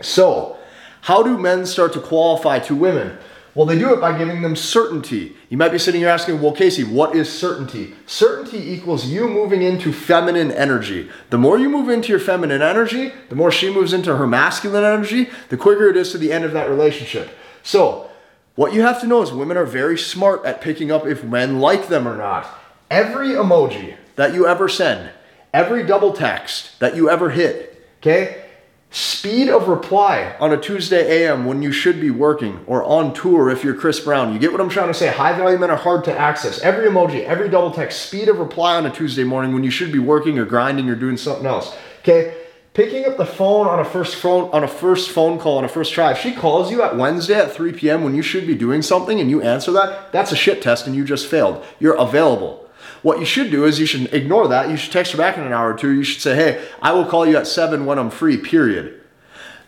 So, 0.00 0.56
how 1.02 1.22
do 1.22 1.38
men 1.38 1.66
start 1.66 1.92
to 1.92 2.00
qualify 2.00 2.58
to 2.60 2.74
women? 2.74 3.18
Well, 3.54 3.66
they 3.66 3.78
do 3.78 3.92
it 3.92 4.00
by 4.00 4.16
giving 4.16 4.42
them 4.42 4.54
certainty. 4.54 5.36
You 5.48 5.56
might 5.56 5.72
be 5.72 5.78
sitting 5.78 6.00
here 6.00 6.10
asking, 6.10 6.40
well, 6.40 6.52
Casey, 6.52 6.84
what 6.84 7.16
is 7.16 7.28
certainty? 7.28 7.94
Certainty 8.06 8.58
equals 8.72 9.06
you 9.06 9.28
moving 9.28 9.62
into 9.62 9.92
feminine 9.92 10.52
energy. 10.52 11.10
The 11.30 11.38
more 11.38 11.58
you 11.58 11.68
move 11.68 11.88
into 11.88 12.10
your 12.10 12.20
feminine 12.20 12.62
energy, 12.62 13.12
the 13.30 13.34
more 13.34 13.50
she 13.50 13.72
moves 13.72 13.92
into 13.92 14.16
her 14.16 14.26
masculine 14.28 14.84
energy, 14.84 15.28
the 15.48 15.56
quicker 15.56 15.88
it 15.88 15.96
is 15.96 16.12
to 16.12 16.18
the 16.18 16.32
end 16.32 16.44
of 16.44 16.52
that 16.52 16.70
relationship. 16.70 17.30
So, 17.64 18.08
what 18.54 18.72
you 18.74 18.82
have 18.82 19.00
to 19.00 19.06
know 19.06 19.22
is 19.22 19.32
women 19.32 19.56
are 19.56 19.64
very 19.64 19.98
smart 19.98 20.44
at 20.44 20.60
picking 20.60 20.92
up 20.92 21.06
if 21.06 21.24
men 21.24 21.58
like 21.58 21.88
them 21.88 22.06
or 22.06 22.16
not. 22.16 22.46
Every 22.90 23.28
emoji, 23.30 23.96
that 24.16 24.34
you 24.34 24.46
ever 24.46 24.68
send, 24.68 25.10
every 25.52 25.84
double 25.84 26.12
text 26.12 26.78
that 26.80 26.96
you 26.96 27.10
ever 27.10 27.30
hit, 27.30 27.86
okay? 28.00 28.44
Speed 28.90 29.48
of 29.48 29.68
reply 29.68 30.34
on 30.40 30.52
a 30.52 30.56
Tuesday 30.56 31.24
AM 31.24 31.44
when 31.44 31.60
you 31.60 31.70
should 31.70 32.00
be 32.00 32.10
working 32.10 32.64
or 32.66 32.82
on 32.84 33.12
tour 33.12 33.50
if 33.50 33.62
you're 33.62 33.74
Chris 33.74 34.00
Brown. 34.00 34.32
You 34.32 34.38
get 34.38 34.50
what 34.50 34.62
I'm 34.62 34.70
trying 34.70 34.88
to 34.88 34.94
say? 34.94 35.08
High 35.08 35.36
value 35.36 35.58
men 35.58 35.70
are 35.70 35.76
hard 35.76 36.04
to 36.04 36.18
access. 36.18 36.60
Every 36.60 36.88
emoji, 36.88 37.24
every 37.24 37.50
double 37.50 37.70
text, 37.70 38.06
speed 38.06 38.28
of 38.28 38.38
reply 38.38 38.76
on 38.76 38.86
a 38.86 38.90
Tuesday 38.90 39.24
morning 39.24 39.52
when 39.52 39.62
you 39.62 39.70
should 39.70 39.92
be 39.92 39.98
working 39.98 40.38
or 40.38 40.46
grinding 40.46 40.88
or 40.88 40.94
doing 40.94 41.18
something 41.18 41.46
else. 41.46 41.76
Okay? 42.00 42.34
picking 42.78 43.04
up 43.06 43.16
the 43.16 43.26
phone 43.26 43.66
on 43.66 43.80
a 43.80 43.84
first 43.84 44.14
phone 44.14 44.48
on 44.52 44.62
a 44.62 44.68
first 44.68 45.10
phone 45.10 45.36
call 45.36 45.58
on 45.58 45.64
a 45.64 45.68
first 45.68 45.92
try. 45.92 46.12
If 46.12 46.18
she 46.18 46.32
calls 46.32 46.70
you 46.70 46.80
at 46.80 46.96
Wednesday 46.96 47.34
at 47.34 47.50
3 47.50 47.72
p.m. 47.72 48.04
when 48.04 48.14
you 48.14 48.22
should 48.22 48.46
be 48.46 48.54
doing 48.54 48.82
something 48.82 49.18
and 49.18 49.28
you 49.28 49.42
answer 49.42 49.72
that, 49.72 50.12
that's 50.12 50.30
a 50.30 50.36
shit 50.36 50.62
test 50.62 50.86
and 50.86 50.94
you 50.94 51.04
just 51.04 51.26
failed. 51.26 51.64
You're 51.80 51.96
available. 51.96 52.67
What 53.02 53.20
you 53.20 53.24
should 53.24 53.50
do 53.50 53.64
is 53.64 53.78
you 53.78 53.86
should 53.86 54.12
ignore 54.12 54.48
that. 54.48 54.70
You 54.70 54.76
should 54.76 54.92
text 54.92 55.12
her 55.12 55.18
back 55.18 55.36
in 55.36 55.44
an 55.44 55.52
hour 55.52 55.72
or 55.72 55.76
two. 55.76 55.90
You 55.90 56.02
should 56.02 56.20
say, 56.20 56.34
hey, 56.34 56.68
I 56.82 56.92
will 56.92 57.04
call 57.04 57.26
you 57.26 57.36
at 57.36 57.46
7 57.46 57.86
when 57.86 57.98
I'm 57.98 58.10
free, 58.10 58.36
period. 58.36 59.00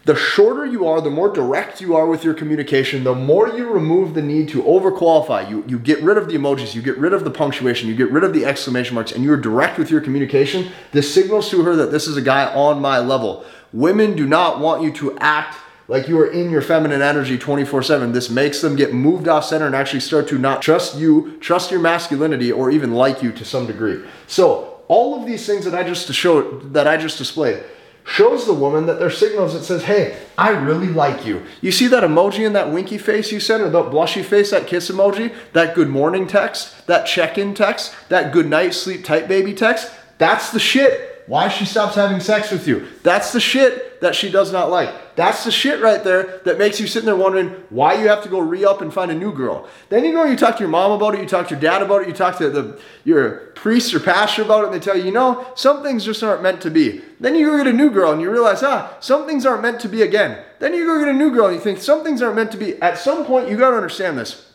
The 0.06 0.16
shorter 0.16 0.64
you 0.64 0.86
are, 0.88 1.02
the 1.02 1.10
more 1.10 1.30
direct 1.30 1.82
you 1.82 1.94
are 1.94 2.06
with 2.06 2.24
your 2.24 2.32
communication, 2.32 3.04
the 3.04 3.14
more 3.14 3.48
you 3.48 3.68
remove 3.68 4.14
the 4.14 4.22
need 4.22 4.48
to 4.48 4.62
overqualify. 4.62 5.48
You, 5.48 5.62
you 5.68 5.78
get 5.78 6.02
rid 6.02 6.16
of 6.16 6.26
the 6.26 6.34
emojis, 6.34 6.74
you 6.74 6.80
get 6.80 6.96
rid 6.96 7.12
of 7.12 7.22
the 7.22 7.30
punctuation, 7.30 7.86
you 7.86 7.94
get 7.94 8.10
rid 8.10 8.24
of 8.24 8.32
the 8.32 8.46
exclamation 8.46 8.94
marks, 8.94 9.12
and 9.12 9.22
you're 9.22 9.36
direct 9.36 9.78
with 9.78 9.90
your 9.90 10.00
communication. 10.00 10.72
This 10.92 11.12
signals 11.12 11.50
to 11.50 11.62
her 11.64 11.76
that 11.76 11.90
this 11.90 12.08
is 12.08 12.16
a 12.16 12.22
guy 12.22 12.52
on 12.54 12.80
my 12.80 12.98
level. 12.98 13.44
Women 13.74 14.16
do 14.16 14.26
not 14.26 14.58
want 14.58 14.82
you 14.82 14.90
to 14.94 15.18
act 15.18 15.58
like 15.90 16.06
you 16.06 16.16
are 16.20 16.30
in 16.30 16.50
your 16.50 16.62
feminine 16.62 17.02
energy 17.02 17.36
24 17.36 17.82
7. 17.82 18.12
This 18.12 18.30
makes 18.30 18.60
them 18.60 18.76
get 18.76 18.94
moved 18.94 19.26
off 19.26 19.44
center 19.44 19.66
and 19.66 19.74
actually 19.74 20.00
start 20.00 20.28
to 20.28 20.38
not 20.38 20.62
trust 20.62 20.96
you, 20.96 21.36
trust 21.40 21.72
your 21.72 21.80
masculinity, 21.80 22.52
or 22.52 22.70
even 22.70 22.94
like 22.94 23.24
you 23.24 23.32
to 23.32 23.44
some 23.44 23.66
degree. 23.66 24.00
So, 24.28 24.82
all 24.86 25.20
of 25.20 25.26
these 25.26 25.44
things 25.46 25.64
that 25.64 25.74
I 25.74 25.82
just 25.82 26.10
showed, 26.12 26.74
that 26.74 26.86
I 26.86 26.96
just 26.96 27.18
displayed, 27.18 27.64
shows 28.04 28.46
the 28.46 28.54
woman 28.54 28.86
that 28.86 29.00
there's 29.00 29.18
signals 29.18 29.52
that 29.52 29.64
says, 29.64 29.82
hey, 29.82 30.16
I 30.38 30.50
really 30.50 30.88
like 30.88 31.26
you. 31.26 31.44
You 31.60 31.72
see 31.72 31.88
that 31.88 32.04
emoji 32.04 32.46
and 32.46 32.54
that 32.54 32.72
winky 32.72 32.98
face 32.98 33.32
you 33.32 33.40
sent, 33.40 33.62
or 33.62 33.70
that 33.70 33.84
blushy 33.86 34.24
face, 34.24 34.52
that 34.52 34.68
kiss 34.68 34.90
emoji, 34.90 35.34
that 35.54 35.74
good 35.74 35.88
morning 35.88 36.28
text, 36.28 36.86
that 36.86 37.04
check-in 37.04 37.52
text, 37.52 37.94
that 38.10 38.32
good 38.32 38.48
night, 38.48 38.74
sleep 38.74 39.04
tight 39.04 39.26
baby 39.26 39.54
text? 39.54 39.92
That's 40.18 40.52
the 40.52 40.60
shit 40.60 41.09
why 41.30 41.46
she 41.46 41.64
stops 41.64 41.94
having 41.94 42.18
sex 42.18 42.50
with 42.50 42.66
you. 42.66 42.88
That's 43.04 43.32
the 43.32 43.38
shit 43.38 44.00
that 44.00 44.16
she 44.16 44.32
does 44.32 44.50
not 44.50 44.68
like. 44.68 45.14
That's 45.14 45.44
the 45.44 45.52
shit 45.52 45.80
right 45.80 46.02
there 46.02 46.40
that 46.44 46.58
makes 46.58 46.80
you 46.80 46.88
sitting 46.88 47.06
there 47.06 47.14
wondering 47.14 47.50
why 47.70 47.94
you 47.94 48.08
have 48.08 48.24
to 48.24 48.28
go 48.28 48.40
re 48.40 48.64
up 48.64 48.80
and 48.80 48.92
find 48.92 49.12
a 49.12 49.14
new 49.14 49.32
girl. 49.32 49.68
Then 49.90 50.04
you 50.04 50.12
go, 50.12 50.24
you 50.24 50.34
talk 50.34 50.56
to 50.56 50.60
your 50.64 50.70
mom 50.70 50.90
about 50.90 51.14
it, 51.14 51.20
you 51.20 51.28
talk 51.28 51.46
to 51.46 51.54
your 51.54 51.60
dad 51.60 51.82
about 51.82 52.02
it, 52.02 52.08
you 52.08 52.14
talk 52.14 52.36
to 52.38 52.50
the, 52.50 52.80
your 53.04 53.52
priest 53.54 53.94
or 53.94 54.00
pastor 54.00 54.42
about 54.42 54.64
it, 54.64 54.72
and 54.72 54.74
they 54.74 54.84
tell 54.84 54.96
you, 54.96 55.04
you 55.04 55.12
know, 55.12 55.46
some 55.54 55.84
things 55.84 56.04
just 56.04 56.20
aren't 56.24 56.42
meant 56.42 56.60
to 56.62 56.70
be. 56.70 57.00
Then 57.20 57.36
you 57.36 57.46
go 57.46 57.58
get 57.58 57.68
a 57.68 57.72
new 57.72 57.90
girl 57.90 58.10
and 58.10 58.20
you 58.20 58.28
realize, 58.28 58.64
ah, 58.64 58.96
some 58.98 59.24
things 59.24 59.46
aren't 59.46 59.62
meant 59.62 59.78
to 59.82 59.88
be 59.88 60.02
again. 60.02 60.44
Then 60.58 60.74
you 60.74 60.84
go 60.84 60.98
get 60.98 61.14
a 61.14 61.16
new 61.16 61.30
girl 61.30 61.46
and 61.46 61.54
you 61.54 61.60
think 61.60 61.78
some 61.78 62.02
things 62.02 62.22
aren't 62.22 62.34
meant 62.34 62.50
to 62.50 62.58
be. 62.58 62.74
At 62.82 62.98
some 62.98 63.24
point, 63.24 63.48
you 63.48 63.56
got 63.56 63.70
to 63.70 63.76
understand 63.76 64.18
this. 64.18 64.50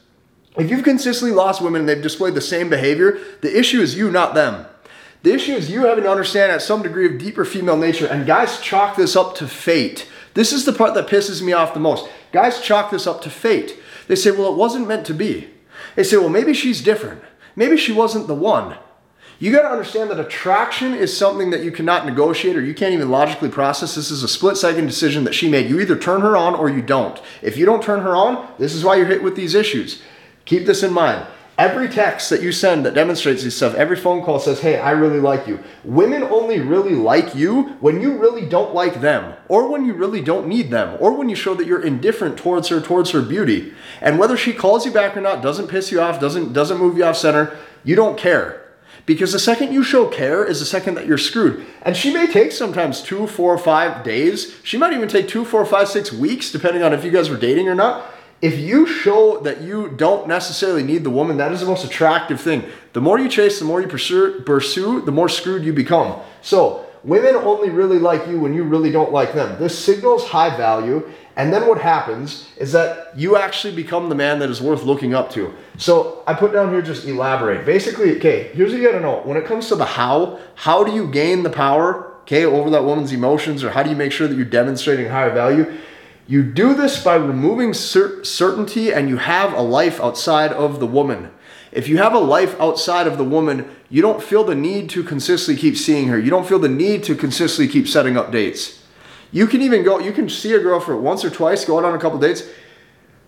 If 0.57 0.69
you've 0.69 0.83
consistently 0.83 1.33
lost 1.33 1.61
women 1.61 1.81
and 1.81 1.87
they've 1.87 2.03
displayed 2.03 2.33
the 2.33 2.41
same 2.41 2.69
behavior, 2.69 3.17
the 3.39 3.57
issue 3.57 3.79
is 3.79 3.95
you, 3.95 4.11
not 4.11 4.33
them. 4.33 4.65
The 5.25 5.33
issue 5.33 5.53
is 5.53 5.71
you 5.71 5.87
having 5.87 6.03
to 6.03 6.11
understand 6.11 6.51
at 6.51 6.61
some 6.61 6.83
degree 6.83 7.07
of 7.07 7.17
deeper 7.17 7.45
female 7.45 7.77
nature, 7.77 8.05
and 8.05 8.27
guys 8.27 8.61
chalk 8.61 8.95
this 8.95 9.15
up 9.15 9.33
to 9.37 9.47
fate. 9.47 10.07
This 10.35 10.53
is 10.53 10.65
the 10.65 10.71
part 10.71 10.93
that 10.93 11.07
pisses 11.07 11.41
me 11.41 11.51
off 11.51 11.73
the 11.73 11.79
most. 11.79 12.07
Guys 12.31 12.61
chalk 12.61 12.91
this 12.91 13.07
up 13.07 13.23
to 13.23 13.31
fate. 13.31 13.75
They 14.07 14.13
say, 14.15 14.29
well, 14.29 14.53
it 14.53 14.55
wasn't 14.55 14.87
meant 14.87 15.03
to 15.07 15.15
be. 15.15 15.49
They 15.95 16.03
say, 16.03 16.17
well, 16.17 16.29
maybe 16.29 16.53
she's 16.53 16.79
different. 16.79 17.23
Maybe 17.55 17.75
she 17.75 17.91
wasn't 17.91 18.27
the 18.27 18.35
one. 18.35 18.77
You 19.39 19.51
got 19.51 19.63
to 19.63 19.69
understand 19.69 20.11
that 20.11 20.19
attraction 20.19 20.93
is 20.93 21.17
something 21.17 21.49
that 21.49 21.63
you 21.63 21.71
cannot 21.71 22.05
negotiate 22.05 22.55
or 22.55 22.61
you 22.61 22.75
can't 22.75 22.93
even 22.93 23.09
logically 23.09 23.49
process. 23.49 23.95
This 23.95 24.11
is 24.11 24.21
a 24.21 24.27
split 24.27 24.57
second 24.57 24.85
decision 24.85 25.23
that 25.23 25.33
she 25.33 25.49
made. 25.49 25.71
You 25.71 25.79
either 25.79 25.97
turn 25.97 26.21
her 26.21 26.37
on 26.37 26.53
or 26.53 26.69
you 26.69 26.83
don't. 26.83 27.19
If 27.41 27.57
you 27.57 27.65
don't 27.65 27.81
turn 27.81 28.01
her 28.01 28.15
on, 28.15 28.47
this 28.59 28.75
is 28.75 28.83
why 28.83 28.97
you're 28.97 29.07
hit 29.07 29.23
with 29.23 29.35
these 29.35 29.55
issues. 29.55 30.03
Keep 30.45 30.67
this 30.67 30.83
in 30.83 30.93
mind. 30.93 31.25
Every 31.57 31.87
text 31.87 32.29
that 32.31 32.41
you 32.41 32.51
send 32.51 32.85
that 32.85 32.95
demonstrates 32.95 33.41
this 33.41 33.55
stuff, 33.55 33.75
every 33.75 33.95
phone 33.95 34.23
call 34.23 34.39
says, 34.39 34.59
Hey, 34.59 34.77
I 34.77 34.91
really 34.91 35.21
like 35.21 35.47
you. 35.47 35.63
Women 35.85 36.23
only 36.23 36.59
really 36.59 36.95
like 36.95 37.33
you 37.33 37.77
when 37.79 38.01
you 38.01 38.17
really 38.17 38.45
don't 38.45 38.73
like 38.73 38.99
them, 38.99 39.35
or 39.47 39.69
when 39.69 39.85
you 39.85 39.93
really 39.93 40.21
don't 40.21 40.47
need 40.47 40.69
them, 40.69 40.97
or 40.99 41.13
when 41.13 41.29
you 41.29 41.35
show 41.35 41.55
that 41.55 41.65
you're 41.65 41.81
indifferent 41.81 42.37
towards 42.37 42.67
her, 42.67 42.81
towards 42.81 43.11
her 43.11 43.21
beauty. 43.21 43.73
And 44.01 44.19
whether 44.19 44.35
she 44.35 44.51
calls 44.51 44.85
you 44.85 44.91
back 44.91 45.15
or 45.15 45.21
not 45.21 45.41
doesn't 45.41 45.69
piss 45.69 45.93
you 45.93 46.01
off, 46.01 46.19
doesn't, 46.19 46.51
doesn't 46.51 46.77
move 46.77 46.97
you 46.97 47.05
off 47.05 47.15
center, 47.15 47.57
you 47.85 47.95
don't 47.95 48.17
care. 48.17 48.61
Because 49.05 49.31
the 49.31 49.39
second 49.39 49.71
you 49.71 49.83
show 49.83 50.07
care 50.07 50.43
is 50.43 50.59
the 50.59 50.65
second 50.65 50.95
that 50.95 51.05
you're 51.05 51.17
screwed. 51.17 51.65
And 51.83 51.95
she 51.95 52.11
may 52.11 52.27
take 52.27 52.51
sometimes 52.51 53.01
two, 53.01 53.27
four, 53.27 53.57
five 53.57 54.03
days. 54.03 54.55
She 54.63 54.77
might 54.77 54.93
even 54.93 55.07
take 55.07 55.29
two, 55.29 55.45
four, 55.45 55.63
five, 55.65 55.87
six 55.87 56.11
weeks, 56.11 56.51
depending 56.51 56.83
on 56.83 56.91
if 56.91 57.05
you 57.05 57.11
guys 57.11 57.29
were 57.29 57.37
dating 57.37 57.69
or 57.69 57.75
not 57.75 58.11
if 58.45 58.59
you 58.59 58.85
show 58.85 59.39
that 59.39 59.61
you 59.61 59.89
don't 59.97 60.27
necessarily 60.27 60.83
need 60.83 61.03
the 61.03 61.09
woman, 61.09 61.37
that 61.37 61.51
is 61.51 61.61
the 61.61 61.65
most 61.65 61.83
attractive 61.83 62.39
thing. 62.39 62.63
The 62.93 63.01
more 63.01 63.17
you 63.17 63.27
chase, 63.27 63.57
the 63.57 63.65
more 63.65 63.81
you 63.81 63.87
pursue, 63.87 64.41
pursue, 64.41 65.01
the 65.01 65.11
more 65.11 65.27
screwed 65.27 65.63
you 65.63 65.73
become. 65.73 66.21
So, 66.43 66.85
women 67.03 67.33
only 67.33 67.71
really 67.71 67.97
like 67.97 68.27
you 68.27 68.39
when 68.39 68.53
you 68.53 68.63
really 68.63 68.91
don't 68.91 69.11
like 69.11 69.33
them. 69.33 69.57
This 69.57 69.77
signals 69.77 70.27
high 70.27 70.55
value, 70.55 71.11
and 71.35 71.51
then 71.51 71.67
what 71.67 71.81
happens 71.81 72.47
is 72.57 72.71
that 72.73 73.17
you 73.17 73.35
actually 73.35 73.75
become 73.75 74.09
the 74.09 74.15
man 74.15 74.37
that 74.37 74.51
is 74.51 74.61
worth 74.61 74.83
looking 74.83 75.15
up 75.15 75.31
to. 75.31 75.51
So, 75.79 76.21
I 76.27 76.35
put 76.35 76.53
down 76.53 76.69
here 76.69 76.83
just 76.83 77.07
elaborate. 77.07 77.65
Basically, 77.65 78.15
okay, 78.17 78.51
here's 78.53 78.71
what 78.71 78.79
you 78.79 78.87
gotta 78.87 79.01
know. 79.01 79.21
When 79.23 79.37
it 79.37 79.45
comes 79.45 79.69
to 79.69 79.75
the 79.75 79.85
how, 79.85 80.37
how 80.53 80.83
do 80.83 80.93
you 80.93 81.09
gain 81.09 81.41
the 81.41 81.49
power, 81.49 82.13
okay, 82.21 82.45
over 82.45 82.69
that 82.69 82.83
woman's 82.83 83.11
emotions, 83.11 83.63
or 83.63 83.71
how 83.71 83.81
do 83.81 83.89
you 83.89 83.95
make 83.95 84.11
sure 84.11 84.27
that 84.27 84.35
you're 84.35 84.45
demonstrating 84.45 85.09
higher 85.09 85.33
value? 85.33 85.75
You 86.27 86.41
do 86.41 86.73
this 86.73 87.03
by 87.03 87.15
removing 87.15 87.73
cer- 87.73 88.23
certainty 88.23 88.91
and 88.91 89.09
you 89.09 89.17
have 89.17 89.53
a 89.53 89.61
life 89.61 90.01
outside 90.01 90.51
of 90.51 90.79
the 90.79 90.87
woman. 90.87 91.31
If 91.71 91.87
you 91.87 91.97
have 91.97 92.13
a 92.13 92.19
life 92.19 92.59
outside 92.59 93.05
of 93.05 93.17
the 93.17 93.23
woman, 93.23 93.69
you 93.89 94.01
don't 94.01 94.23
feel 94.23 94.43
the 94.43 94.55
need 94.55 94.89
to 94.91 95.03
consistently 95.03 95.61
keep 95.61 95.77
seeing 95.77 96.07
her. 96.07 96.17
You 96.17 96.31
don't 96.31 96.47
feel 96.47 96.57
the 96.57 96.69
need 96.69 97.03
to 97.03 97.15
consistently 97.15 97.71
keep 97.71 97.87
setting 97.87 98.17
up 98.17 98.31
dates. 98.31 98.81
You 99.31 99.45
can 99.45 99.61
even 99.61 99.83
go, 99.83 99.99
you 99.99 100.13
can 100.13 100.29
see 100.29 100.53
a 100.53 100.59
girl 100.59 100.79
for 100.79 100.95
once 100.95 101.25
or 101.25 101.29
twice, 101.29 101.65
go 101.65 101.77
out 101.77 101.85
on 101.85 101.93
a 101.93 101.99
couple 101.99 102.17
dates, 102.17 102.43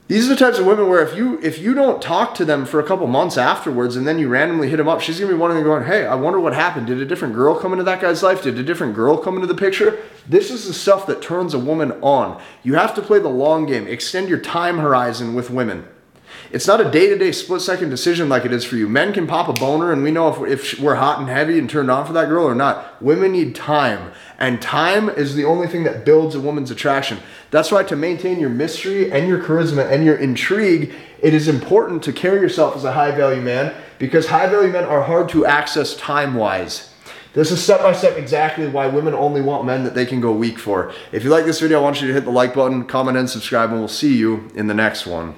these 0.08 0.26
are 0.26 0.30
the 0.30 0.40
types 0.40 0.58
of 0.58 0.66
women 0.66 0.88
where 0.88 1.06
if 1.06 1.18
you 1.18 1.38
if 1.42 1.60
you 1.60 1.74
don't 1.74 2.02
talk 2.02 2.34
to 2.36 2.46
them 2.46 2.66
for 2.66 2.80
a 2.80 2.84
couple 2.84 3.08
months 3.08 3.38
afterwards 3.38 3.98
and 3.98 4.08
then 4.08 4.18
you 4.18 4.30
randomly 4.30 4.70
hit 4.70 4.78
them 4.78 4.88
up, 4.88 5.02
she's 5.02 5.20
gonna 5.20 5.32
be 5.32 5.38
wondering, 5.38 5.64
going, 5.64 5.84
"Hey, 5.84 6.06
I 6.06 6.16
wonder 6.16 6.40
what 6.40 6.54
happened. 6.54 6.88
Did 6.88 7.02
a 7.02 7.06
different 7.06 7.36
girl 7.36 7.56
come 7.56 7.74
into 7.74 7.84
that 7.84 8.00
guy's 8.00 8.24
life? 8.24 8.42
Did 8.42 8.58
a 8.58 8.64
different 8.64 8.96
girl 8.96 9.18
come 9.18 9.36
into 9.36 9.48
the 9.48 9.54
picture?" 9.54 9.98
This 10.28 10.50
is 10.50 10.66
the 10.66 10.74
stuff 10.74 11.06
that 11.08 11.22
turns 11.22 11.54
a 11.54 11.60
woman 11.60 11.94
on. 12.02 12.38
You 12.64 12.76
have 12.76 12.96
to 12.96 13.02
play 13.02 13.20
the 13.20 13.28
long 13.28 13.66
game. 13.66 13.86
Extend 13.86 14.30
your 14.30 14.40
time 14.40 14.80
horizon 14.80 15.36
with 15.36 15.50
women. 15.50 15.86
It's 16.52 16.68
not 16.68 16.80
a 16.80 16.90
day 16.90 17.10
to 17.10 17.18
day 17.18 17.32
split 17.32 17.62
second 17.62 17.90
decision 17.90 18.30
like 18.30 18.46
it 18.46 18.54
is 18.54 18.64
for 18.64 18.78
you. 18.78 18.88
Men 18.88 19.14
can 19.14 19.28
pop 19.28 19.50
a 19.50 19.54
boner 19.54 19.92
and 19.92 20.02
we 20.02 20.12
know 20.12 20.46
if, 20.46 20.74
if 20.74 20.80
we're 20.80 20.96
hot 20.96 21.20
and 21.20 21.28
heavy 21.28 21.60
and 21.60 21.70
turned 21.70 21.92
on 21.92 22.06
for 22.06 22.14
that 22.14 22.30
girl 22.30 22.46
or 22.46 22.56
not. 22.56 23.02
Women 23.02 23.34
need 23.34 23.56
time. 23.56 24.12
And 24.38 24.62
time 24.62 25.10
is 25.10 25.36
the 25.36 25.46
only 25.46 25.68
thing 25.68 25.84
that 25.84 26.06
builds 26.06 26.36
a 26.36 26.40
woman's 26.40 26.72
attraction. 26.72 27.20
That's 27.52 27.72
why 27.72 27.84
to 27.84 27.96
maintain 27.96 28.40
your 28.40 28.50
mystery 28.50 29.12
and 29.12 29.28
your 29.28 29.44
charisma 29.44 29.92
and 29.92 30.06
your 30.06 30.16
intrigue, 30.16 30.94
it 31.20 31.34
is 31.34 31.48
important 31.48 32.04
to 32.04 32.14
carry 32.14 32.40
yourself 32.40 32.76
as 32.76 32.84
a 32.84 32.94
high 32.94 33.12
value 33.12 33.42
man 33.42 33.74
because 34.00 34.28
high 34.28 34.48
value 34.48 34.72
men 34.72 34.86
are 34.86 35.04
hard 35.04 35.30
to 35.30 35.46
access 35.46 35.96
time 35.96 36.36
wise. 36.36 36.94
This 37.34 37.52
is 37.52 37.64
step 37.64 37.82
by 37.82 37.94
step 37.94 38.18
exactly 38.18 38.68
why 38.68 38.88
women 38.88 39.14
only 39.14 39.42
want 39.42 39.66
men 39.66 39.84
that 39.84 39.94
they 39.94 40.06
can 40.06 40.22
go 40.22 40.32
weak 40.32 40.58
for. 40.58 40.92
If 41.12 41.24
you 41.24 41.30
like 41.30 41.46
this 41.46 41.60
video, 41.60 41.80
I 41.80 41.84
want 41.84 42.02
you 42.02 42.08
to 42.08 42.14
hit 42.14 42.26
the 42.26 42.32
like 42.32 42.56
button, 42.56 42.86
comment, 42.86 43.18
and 43.18 43.30
subscribe, 43.30 43.70
and 43.70 43.80
we'll 43.80 43.88
see 43.88 44.16
you 44.16 44.50
in 44.56 44.66
the 44.66 44.74
next 44.74 45.06
one. 45.06 45.36